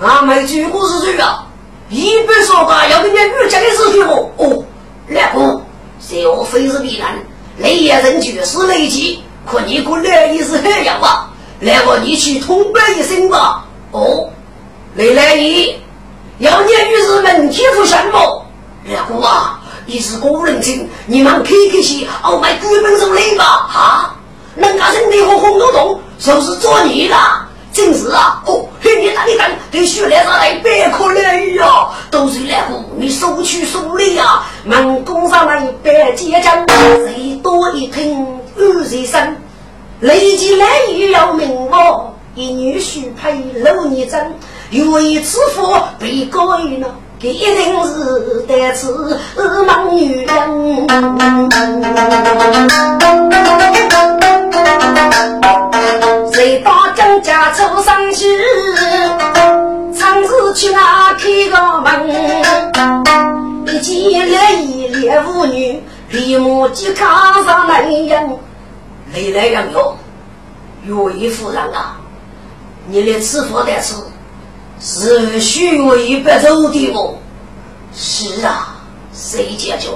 [0.00, 1.46] 俺没去过是谁啊？
[1.88, 4.28] 一边说话要跟你女家的事情哦。
[4.38, 4.64] 哦，
[5.06, 5.62] 来户，
[6.00, 7.16] 谁我非是必然，
[7.58, 11.30] 雷也人绝是雷击，可你过来也是很样啊！
[11.60, 13.64] 来我你去通报一声吧。
[13.92, 14.28] 哦。
[14.96, 15.80] 雷来你，
[16.38, 18.44] 要念女士们欺负什么？
[18.88, 23.44] 二姑啊，你是古人精，你们开开心，傲慢鬼本手雷吧？
[23.68, 24.14] 哈，
[24.60, 27.16] 人家身体和红彤彤，就是做你的，
[27.72, 28.42] 真是啊！
[28.46, 31.88] 哦，嘿，你打你打，对徐来上来别可怜呀！
[32.10, 34.42] 都是来户，你收取收礼呀！
[34.64, 36.66] 门工上来百结账，
[37.06, 38.26] 谁多一听
[38.58, 39.36] 二十声，
[40.00, 42.12] 累计来也要命哦！
[42.34, 44.34] 一女婿配六女真。
[44.70, 46.38] 有一次佛被改
[46.78, 49.18] 了，这一定是得此
[49.66, 50.86] 忙女人。
[56.40, 58.24] 谁打张家出上去？
[59.94, 62.08] 常是去那开个门，
[63.66, 68.38] 一见来一列妇女，立马即卡上来人。
[69.12, 69.94] 来来人哟，
[70.86, 72.00] 有一夫人啊，
[72.86, 73.96] 你来吃佛得吃。
[74.80, 77.16] 是虚伪不走的哦。
[77.94, 78.76] 是啊，
[79.12, 79.90] 谁解决？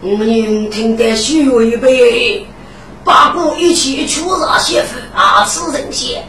[0.00, 2.46] 我们听得虚伪被
[3.04, 6.24] 八股一起出杀媳妇，二次人血，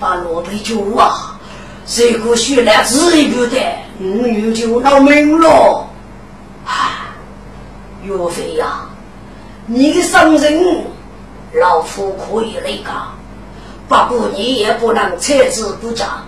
[0.00, 1.38] 把罗贝救啊！
[1.86, 5.86] 谁可学来治一不得，我们就闹命了。
[6.66, 6.90] 唉，
[8.02, 8.86] 岳飞呀，
[9.66, 10.84] 你的伤人，
[11.54, 12.92] 老夫可以那个，
[13.88, 16.24] 不过你也不能撤之不讲。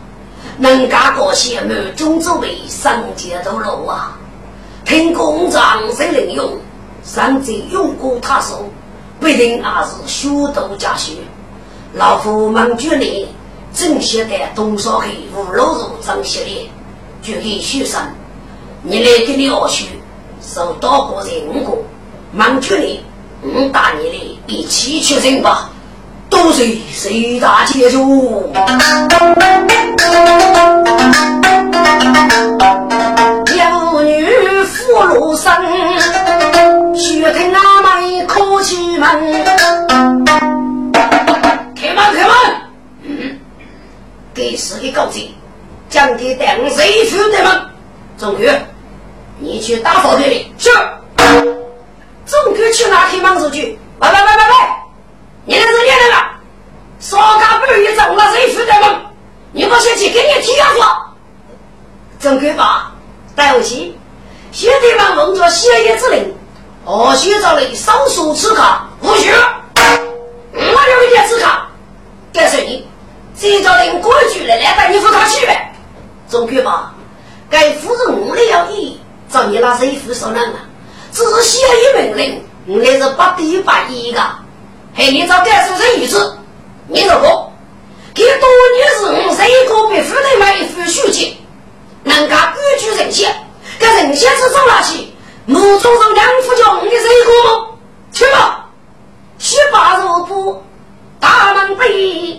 [0.56, 4.16] 能干过些满中之位，上街走路啊！
[4.84, 6.58] 听公长谁能用？
[7.02, 8.70] 上街用过他手，
[9.20, 11.12] 必定也是学徒家学。
[11.92, 13.26] 老夫忙决定，
[13.74, 16.70] 正写的东少黑五路路张系列，
[17.22, 18.00] 就给学生。
[18.82, 19.84] 你来给你二叔
[20.40, 21.84] 受到过任务，
[22.32, 23.00] 忙决定，
[23.42, 25.70] 我带你的一起去人吧。
[26.30, 28.52] 都是谁大接住？
[33.56, 35.60] 有女妇路上，
[36.94, 38.09] 雪听阿妹
[38.60, 39.08] 哭泣门。
[41.74, 42.34] 开门，开门！
[43.04, 43.40] 嗯，
[44.34, 45.30] 给是个告诫，
[45.88, 47.70] 将给等谁去的吗？
[48.18, 48.52] 钟哥，
[49.38, 50.52] 你去打扫队里。
[50.58, 50.68] 是。
[52.26, 53.78] 钟哥去拿开门出去？
[53.98, 54.54] 喂喂喂喂喂，
[55.46, 56.16] 你来是练的了？
[56.98, 59.00] 少干半夜中了谁去的吗？
[59.52, 60.84] 你不先去给你提下说。
[62.20, 62.92] 钟哥吧，
[63.34, 63.96] 带我去。
[64.52, 66.34] 兄弟们奉着谢爷之令，
[66.92, 69.30] 我先找你少数此卡，不许。
[69.30, 71.68] 我有一点此卡，
[72.34, 72.84] 告诉你，
[73.38, 75.46] 这叫令规矩来来把你夫他去。
[76.28, 76.92] 钟哥吧，
[77.48, 80.66] 该夫人我来要义，找你那谁夫说人啊？
[81.12, 84.20] 只是谢爷命令，我来是不得不依的。
[84.92, 86.36] 嘿，你找该说这意思？
[86.88, 87.52] 你说过，
[88.12, 91.36] 给多年是我这一个被夫人买一副书籍，
[92.02, 93.32] 人家规矩人先。
[93.78, 95.06] 这人先是走哪去？
[95.50, 97.66] 木桌上两副叫你这一个吗？
[98.12, 98.70] 去吧，
[99.36, 100.62] 去把肉铺，
[101.18, 102.38] 大门背，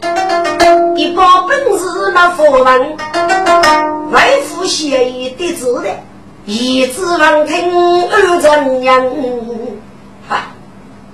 [0.96, 2.98] 一把本事那佛门，
[4.12, 5.90] 外父写一的字的，
[6.46, 9.78] 一字望听二真人。
[10.30, 10.46] 嗨，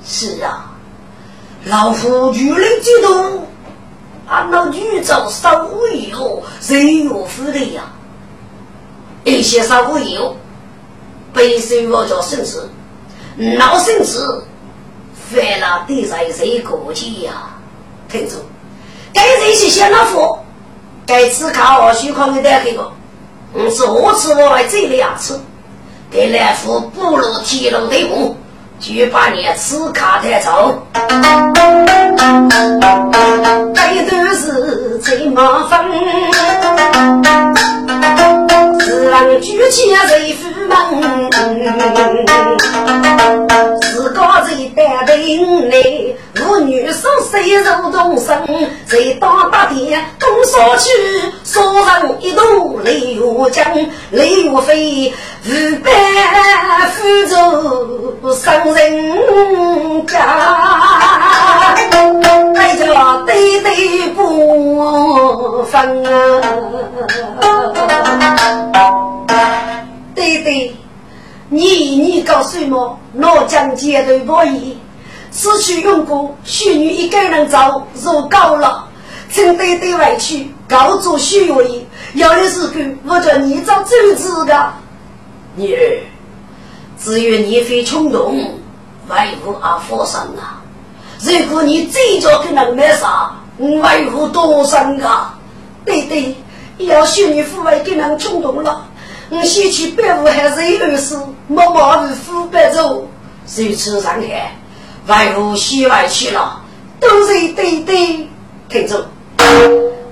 [0.06, 0.72] 是啊，
[1.64, 3.41] 老夫举来几多，
[4.28, 7.86] 俺那宇宙稍微有谁有福的呀？
[9.24, 10.36] 一些少不有，
[11.38, 12.67] 背水我叫生死，
[13.38, 14.43] 闹生死，
[15.29, 17.31] 犯了对谁谁过去呀？
[18.09, 18.38] 听住，
[19.13, 20.39] 该这些先老夫，
[21.05, 22.91] 该次靠我虚空的带给我，
[23.53, 25.39] 我是何次我来这里牙齿，
[26.09, 28.35] 给来福不如铁路的路，
[28.79, 30.81] 就把你吃卡带走。
[33.75, 35.88] 这都是最麻烦。
[39.08, 41.30] 自然举起谁夫门，
[43.98, 45.82] 自个最担定来，
[46.36, 50.88] 妇女手谁肉动身，谁当大爹东说去，
[51.43, 53.66] 说人一度泪如江，
[54.12, 55.12] 泪如飞，
[55.45, 55.50] 五
[55.84, 55.89] 百
[56.91, 60.14] 福州上人家，
[62.54, 66.12] 那叫对对不分啊。
[70.14, 70.76] 对对，
[71.50, 71.62] 你
[72.02, 74.78] 你告诉我，老将阶对不义，
[75.32, 78.88] 失去用过，许女一个人走，如高了，
[79.32, 82.74] 请对对委屈，告诉许为，有的时候
[83.06, 84.74] 我叫你找主子的。
[85.56, 86.00] 女儿，
[87.00, 88.36] 只有你非冲动，
[89.08, 90.62] 为何而发生啊！
[91.22, 95.34] 如果你这着跟人没啥，维护多生啊！
[95.86, 96.36] 对对，
[96.78, 98.86] 要许女父为跟人冲动了。
[99.30, 101.17] 我先去北户还是一二事，
[101.47, 103.07] 默默是腐败走。
[103.55, 104.55] 如此上海，
[105.07, 106.61] 外户西外去了，
[106.99, 108.28] 都是对对。
[108.69, 109.07] 听着，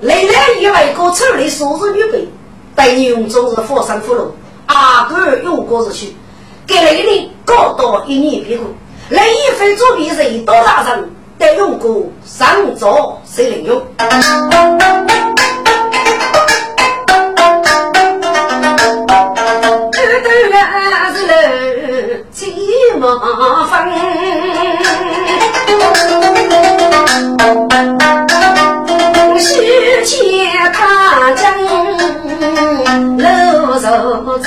[0.00, 2.26] 来来一位哥处理数字预备，
[2.74, 4.28] 待你用中日火山俘虏，
[4.64, 6.16] 阿哥用过日去，
[6.66, 8.66] 给来的高到一年别过，
[9.10, 13.82] 来一非作弊人多大人，得用过上座谁能用？
[23.14, 23.88] 麻烦，
[29.38, 31.54] 须且他将
[33.16, 33.24] 路
[33.78, 34.46] 走真，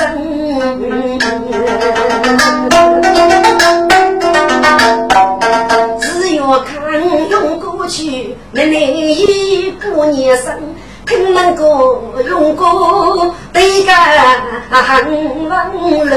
[6.01, 6.75] 只要看
[7.29, 10.53] 用过去，那内衣过年生。
[11.09, 13.91] 听能够用过对个
[15.49, 15.49] 温
[16.05, 16.15] 柔，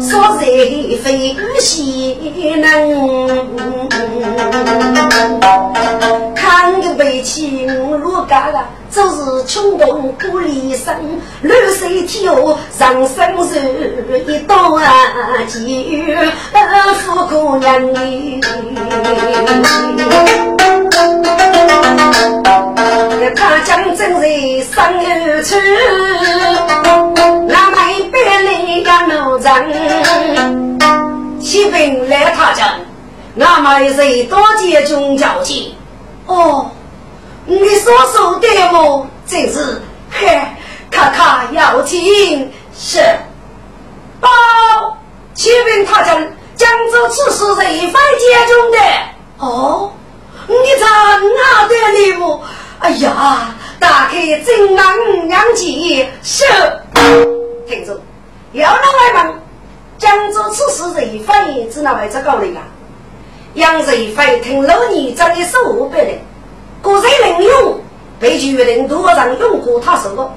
[0.00, 2.16] 说谁非喜
[2.56, 2.64] 能？
[6.34, 8.64] 看个背起我罗嘎嘎，
[8.94, 10.94] 就是冲动不离身，
[11.42, 12.32] 绿水天下
[12.70, 13.58] 上生手，
[14.28, 14.84] 一刀啊
[15.48, 16.16] 几月
[17.00, 18.40] 富姑娘你。
[23.34, 24.28] 他将正在
[24.72, 25.56] 上游去，
[27.48, 30.78] 那买百里赶路人，
[31.40, 32.76] 骑兵来他家，
[33.34, 35.74] 那买谁多见中交情？
[36.26, 36.70] 哦，
[37.46, 39.06] 你所说的么？
[39.26, 40.40] 真是，嘿，
[40.90, 43.00] 卡卡要听是。
[44.20, 44.28] 报，
[45.34, 46.22] 骑兵他将
[46.54, 48.78] 江州此事谁非接中的？
[49.38, 49.92] 哦。
[50.46, 52.40] 你在哪的礼物？
[52.78, 56.44] 哎呀，打开正南两记是。
[57.66, 57.98] 听着，
[58.52, 59.34] 要那外门，
[59.98, 62.62] 江州此事人非只那位置高人啊。
[63.54, 66.18] 杨人非听老年长的手不的，
[66.84, 67.80] 个人能用，
[68.20, 70.30] 被决定多让用过他手的，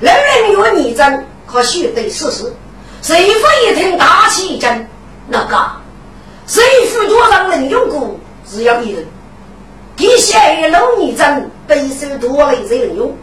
[0.00, 2.52] 人人有逆证，可须得事实。
[3.00, 4.86] 谁非一听大起一阵，
[5.28, 5.70] 那个
[6.46, 8.14] 谁负多让人用过，
[8.46, 9.06] 只要一人。
[9.96, 13.16] 地下一老逆证，背手多累才能用。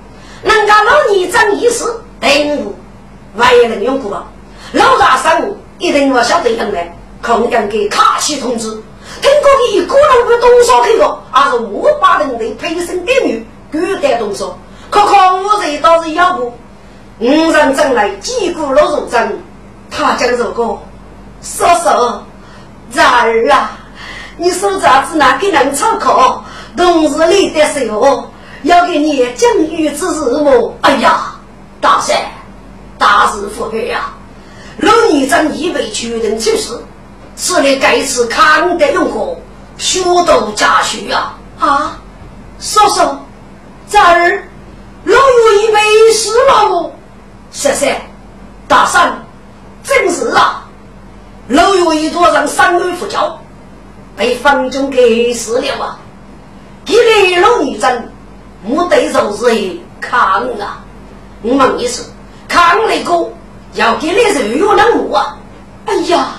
[0.44, 1.84] 人家老逆证一时，
[2.20, 2.74] 等我，
[3.36, 4.26] 万一能用过吧？
[4.72, 8.82] 老大生一定我晓得用来，空降给卡西通知。
[9.22, 14.58] 听过的个人不动手去个，而是五八人的陪审点女，孤单动手。
[14.90, 16.54] 可看我这倒是要不，
[17.20, 19.40] 五人争来几股老肉争，
[19.90, 20.64] 他讲这个，
[21.42, 22.20] 叔叔，
[22.92, 23.72] 侄儿啊，
[24.38, 26.44] 你说啥子那给人参考？
[26.76, 28.30] 同事里的时候
[28.64, 30.74] 要给你讲语之事么？
[30.82, 31.36] 哎呀，
[31.80, 32.18] 大山，
[32.98, 34.14] 大事不妙呀！
[34.78, 36.74] 老年长已被确认去世，
[37.42, 39.36] 此类该次康德用过，
[39.76, 41.34] 学道家学呀！
[41.60, 41.98] 啊，
[42.60, 43.02] 叔叔，
[43.90, 44.44] 侄儿，
[45.06, 46.92] 老有已被死了么？
[47.50, 48.00] 谢谢，
[48.68, 49.26] 大山，
[49.84, 50.70] 真是啊！
[51.48, 53.42] 老有一桌上三位副教，
[54.16, 55.98] 被房中给死了啊！
[56.86, 58.08] 一来老女真，
[58.64, 60.86] 没对手是抗啊！
[61.42, 62.04] 我问你是
[62.48, 63.28] 抗那个？
[63.74, 65.36] 要给你肉有那么啊？
[65.88, 66.34] 哎呀，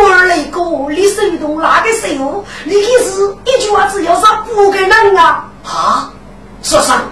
[0.00, 5.50] 我儿那个，你手动哪个时候，你可是一句话只要啥不给人啊？
[5.64, 6.12] 啊，
[6.62, 7.02] 说啥？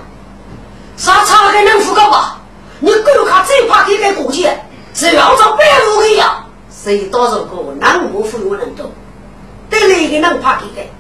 [0.97, 2.39] 啥差给人付高吧？
[2.80, 4.49] 你狗看最怕给个过去，
[4.95, 8.91] 只要找白路的呀，谁多少个南无富有人多，
[9.68, 10.91] 对那个人怕给给，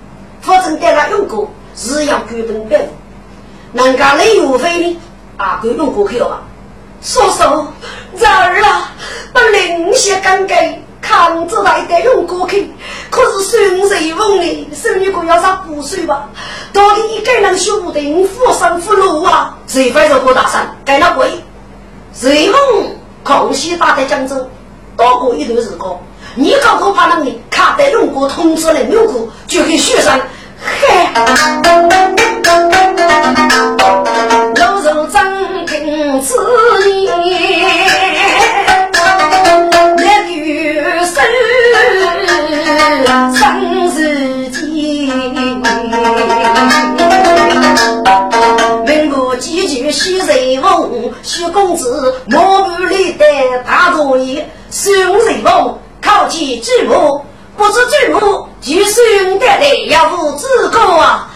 [0.40, 2.88] 反正给他用过是要根本白
[3.72, 5.00] 人家雷有费呢，
[5.36, 6.42] 啊，够用过去了吧？
[7.02, 7.72] 说说，
[8.18, 8.90] 这儿啊，
[9.32, 12.70] 把灵血干给扛着来得用过去，
[13.10, 14.68] 可是孙瑞翁呢？
[14.74, 16.28] 孙女哥要啥补水吧？
[16.72, 19.56] 到底一个人学不定，扶上扶落啊！
[19.66, 20.76] 谁非是郭大山？
[20.84, 21.42] 该那鬼？
[22.20, 22.58] 瑞翁
[23.22, 24.48] 康熙打在江州，
[24.96, 25.96] 多过一段时光，
[26.34, 30.18] 你高高怕那里卡得用过通知人用过，就给学生
[30.60, 31.08] 嘿。
[34.58, 35.24] 老肉张
[35.66, 36.34] 听此
[36.88, 38.65] 言，
[43.34, 44.60] 生生日间，
[48.86, 53.24] 问我几句徐瑞翁，徐公子莫不里的。
[53.66, 57.24] 大作业，孙瑞翁考起知母，
[57.56, 61.28] 不知知母就孙得来要无资格啊，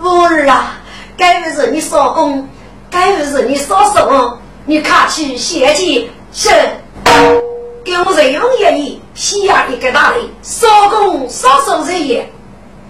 [0.00, 0.74] 我儿啊！
[1.16, 2.48] 该不是你少公，
[2.90, 6.50] 该不是你少手，你看起嫌弃是，
[7.82, 12.30] 给我瑞翁爷爷西亚一个大礼，少工少手这也，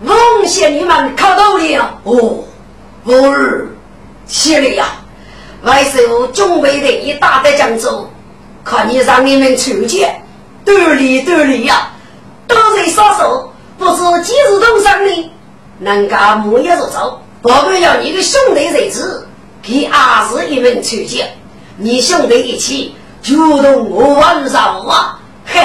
[0.04, 2.44] 奉献你们考到了哦，
[3.04, 3.68] 我儿，
[4.26, 4.86] 谢了呀，
[5.62, 8.08] 外甥准备的一大的江州，
[8.64, 10.06] 看你让你们出去，
[10.64, 11.92] 得力得力呀，
[12.48, 15.30] 都是少手，不知几时动上的，
[15.80, 17.22] 人家木也是走。
[17.42, 19.26] 报告要你的兄弟日子，
[19.62, 21.24] 给二十一门出去，
[21.76, 25.18] 你兄弟一起就同我晚上啊！
[25.44, 25.60] 嘿，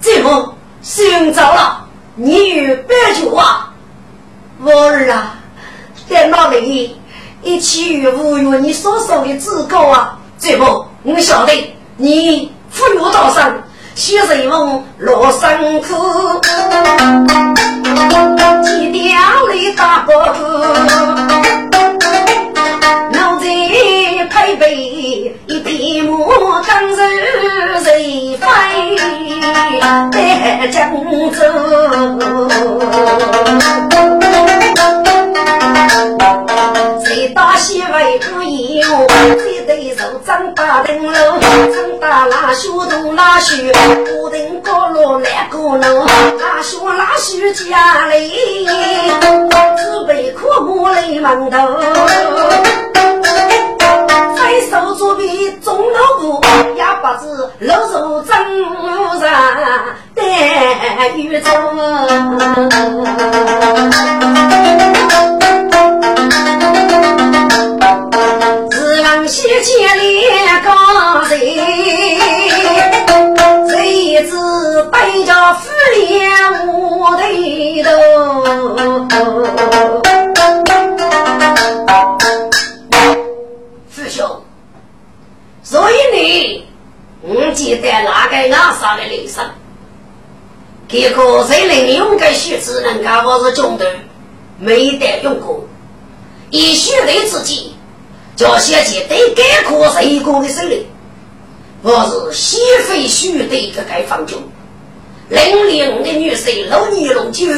[0.00, 3.72] 这么寻找了，你与白酒啊？
[4.62, 5.34] 我儿啊，
[6.08, 6.96] 在哪里？
[7.42, 10.18] 一起与五月你所说的资格啊？
[10.38, 13.52] 这不，我晓得你富裕道上。
[13.94, 16.40] 学人翁落山苦，
[18.62, 20.12] 几条里打不
[26.68, 28.42] 马，刚柔柔飞在
[30.70, 30.76] 江
[31.32, 31.38] 州。
[37.34, 39.06] 大西为不一哦，
[39.46, 43.56] 一对手张大灯笼，张大拉修东拉修，
[44.06, 48.66] 不等高楼来高楼，拉修拉修家里，
[49.76, 51.56] 只备苦木来馒头，
[54.38, 56.40] 再手左边中老布，
[56.76, 58.38] 哑巴子露手张
[59.18, 59.28] 上
[60.14, 61.50] 带雨走。
[69.26, 70.22] 西千里
[70.64, 70.70] 高
[71.28, 71.38] 人，
[73.68, 76.30] 这一次背着夫脸
[76.68, 77.22] 我的
[77.84, 77.92] 头。
[84.08, 84.42] 师兄，
[85.62, 86.64] 所以你，
[87.22, 87.54] 你。
[87.54, 89.44] 记得那个阿啥的铃声？
[90.88, 93.84] 结果谁能用个学子人家我是中的，
[94.58, 95.64] 没得用过，
[96.50, 97.74] 以学的自己。
[98.36, 100.86] 叫先去对该科谁工的手里，
[101.82, 104.38] 我是西非须的一个解放军，
[105.28, 107.48] 领领的女婿老尼龙九，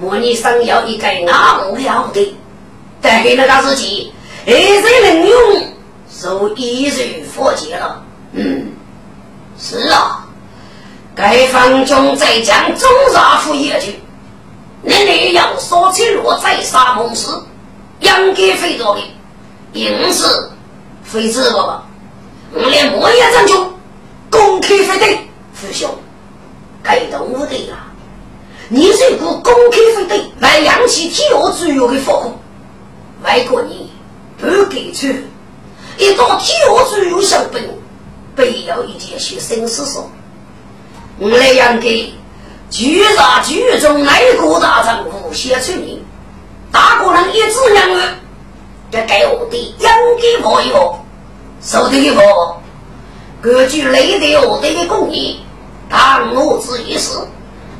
[0.00, 2.36] 模拟上要一个昂了的，
[3.02, 4.12] 带给那个自己，
[4.46, 5.66] 二人能用，
[6.10, 8.02] 受一人佛劫了。
[8.32, 8.72] 嗯，
[9.58, 10.26] 是啊，
[11.16, 14.00] 解放军在将中杀府野去，
[14.82, 17.28] 你你要说起落在沙漠时，
[18.00, 19.02] 应该非做的，
[19.72, 20.50] 因此
[21.02, 21.84] 非知道吧？
[22.52, 23.56] 我连莫言战军
[24.30, 25.88] 攻开非得，父兄，
[26.82, 27.76] 该动武的呀！
[28.68, 32.38] 你如果攻开非得来扬起天下之有的火控，
[33.22, 33.70] 外国人
[34.44, 35.08] 不给出
[35.96, 37.62] 一道天下最有小本，
[38.36, 40.10] 必要一件学生思说，
[41.18, 42.12] 我来养给
[42.70, 46.02] 巨大剧中内国大丈夫写出你，
[46.70, 48.00] 大国人一直两个，
[48.90, 50.96] 这给我的养给朋友。
[51.62, 52.20] 受的一个，
[53.40, 55.40] 根据雷德我的的公义，
[55.88, 57.16] 当我之一事，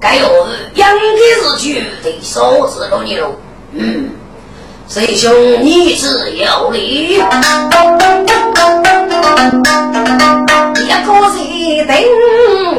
[0.01, 0.27] 该有
[0.75, 0.99] 应该
[1.43, 3.33] 是绝对收拾了你喽。
[3.73, 4.09] 嗯，
[4.95, 7.25] 师兄你自有理，一个
[11.19, 11.27] 人
[11.85, 11.97] 顶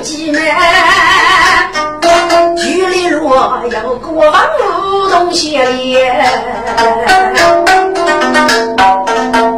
[0.02, 0.40] 几难，
[2.56, 3.36] 距离若
[3.70, 5.98] 要过万路东西里。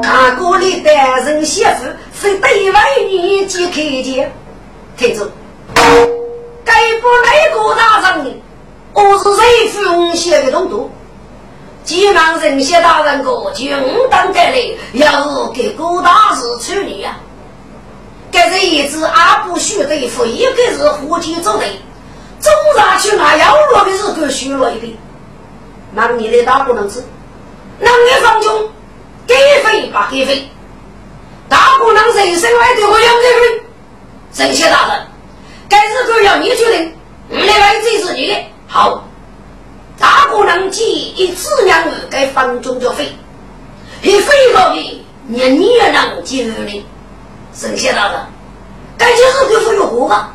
[0.02, 1.86] 大锅里单身媳妇
[2.20, 4.32] 是对外女即可见，
[4.98, 5.30] 听着，
[6.66, 8.32] 该不内国大人的，
[8.96, 10.90] 我是谁奉献的东都？
[11.88, 13.74] 急忙人些大人过军
[14.12, 17.18] 当得来，要给郭大师处理呀。
[18.30, 21.66] 该这一只阿不许对付，一个是伙计走的，
[22.42, 24.98] 总上去那要落的是够虚了一点，
[25.94, 27.02] 那你的大不能吃，
[27.80, 28.52] 那你放军。
[29.26, 30.50] 给费把给费，
[31.48, 33.60] 大姑娘人生来对我两个人，
[34.34, 35.08] 这些大人，
[35.70, 36.94] 该日子要你决定，
[37.30, 38.36] 我来为这是你的。
[38.68, 39.07] 好，
[40.00, 43.12] 大姑娘既一次两日该房中就费，
[44.04, 46.86] 一费到的，你你也能接受的。
[47.54, 48.20] 剩下大人，
[48.98, 50.32] 该就是给付与我吧，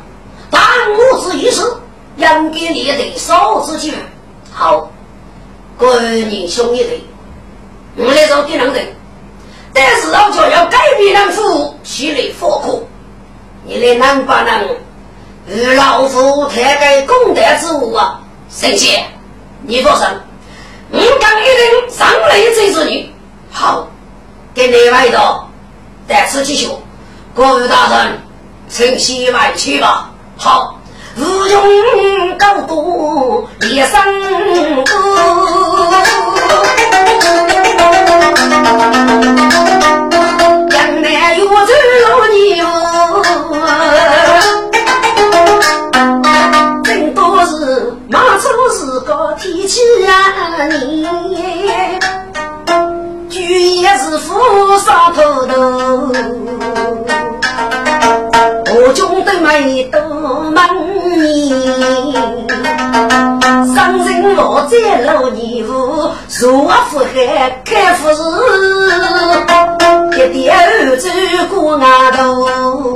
[0.49, 0.61] 但
[0.91, 1.61] 我之一时，
[2.17, 3.93] 应该你得少之句。
[4.51, 4.91] 好，
[5.79, 7.01] 闺女兄一对。
[7.95, 8.87] 我来做敌人人，
[9.73, 12.87] 但是我就要改变人夫，起来佛苦。
[13.65, 14.67] 你来能不能
[15.47, 18.19] 与老夫抬个功德之物啊？
[18.49, 19.05] 神仙，
[19.65, 20.05] 你放心，
[20.91, 23.13] 我刚一定上来追着你。
[23.49, 23.87] 好，
[24.53, 25.45] 给你外头
[26.05, 26.69] 带此继续。
[27.33, 28.19] 各位大人，
[28.67, 30.09] 请西外去吧。
[30.35, 30.77] 好，
[31.15, 34.93] 无用高度一生歌。
[40.69, 41.73] 江南有走
[50.69, 51.05] 你
[53.29, 53.37] 举
[53.75, 54.33] 也是扶
[54.79, 55.53] 上头头，
[58.75, 59.99] 我军都没多
[60.51, 60.61] 门
[61.17, 61.23] 你。
[63.75, 65.71] 上人我在老年户，
[66.39, 68.21] 若富海开富士，
[70.17, 71.09] 一点儿走
[71.49, 72.93] 过外头。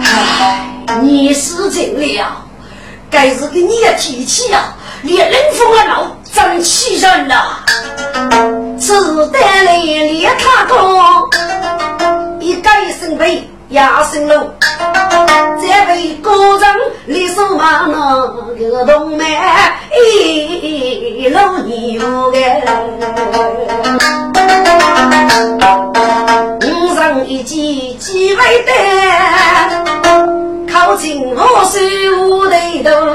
[0.00, 0.66] 唉，
[1.02, 2.47] 你是真了，
[3.10, 7.64] 该是个你的天气呀，连冷风啊闹，真气人呐！
[8.78, 8.92] 只
[9.28, 11.28] 带来连他高，
[12.40, 13.48] 一改身背。
[13.70, 14.46] 压身喽，
[15.60, 22.64] 这位高人李守马那个动脉一路牛哎，
[26.62, 29.84] 五上一骑几位单，
[30.72, 32.47] 靠近我手
[32.82, 33.14] 头头。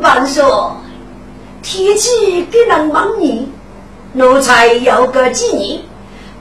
[0.00, 0.76] 万说
[1.62, 3.48] 天气给人忙你，
[4.12, 5.80] 奴才要个几年。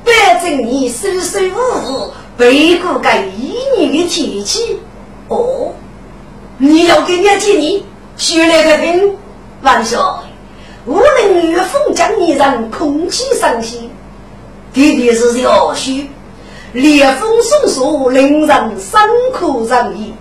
[0.05, 4.79] 反正你舒舒服服背过个一年的天气，
[5.27, 5.73] 哦，
[6.57, 7.81] 你要给你几年？
[8.15, 9.15] 学来个兵，
[9.61, 9.99] 万岁！
[10.85, 13.89] 无论与风将你让空气上新，
[14.71, 16.09] 弟弟是要须
[16.71, 18.99] 烈风送树，令人辛
[19.33, 20.13] 苦人意。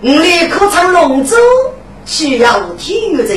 [0.00, 1.36] 我立刻从龙舟
[2.06, 3.34] 需要体育者，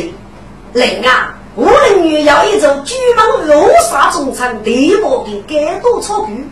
[0.74, 1.36] 人啊！
[1.56, 6.48] 无论你要一座巨蟒落沙中场，地薄的该多草根，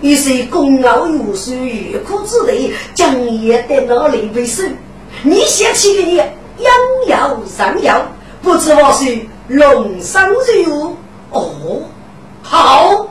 [0.00, 4.62] 于是功傲有数，欲哭之类，将也得哪里为首？
[5.22, 6.74] 你嫌弃的你，养
[7.06, 8.02] 要上要，
[8.40, 10.26] 不知我是龙生
[10.64, 10.96] 如
[11.30, 11.82] 哦，
[12.42, 13.06] 好，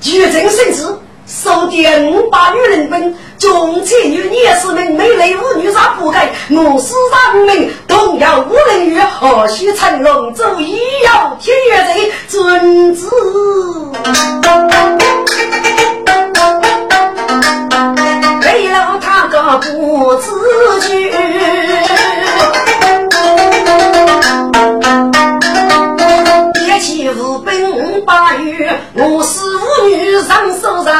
[0.00, 0.88] 举证圣旨，
[1.32, 13.06] 收点五百女人兵，中妻女也是名美丽妇女啥不改，我四大无名，同样无人与，何须成龙舟一要天月贼，遵旨。
[18.44, 20.30] 为了他个不自
[20.82, 21.31] 觉。
[30.22, 30.94] 上手上，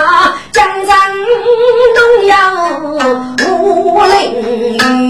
[0.53, 1.14] 江山
[1.97, 2.37] 东摇，
[3.49, 5.02] 武林。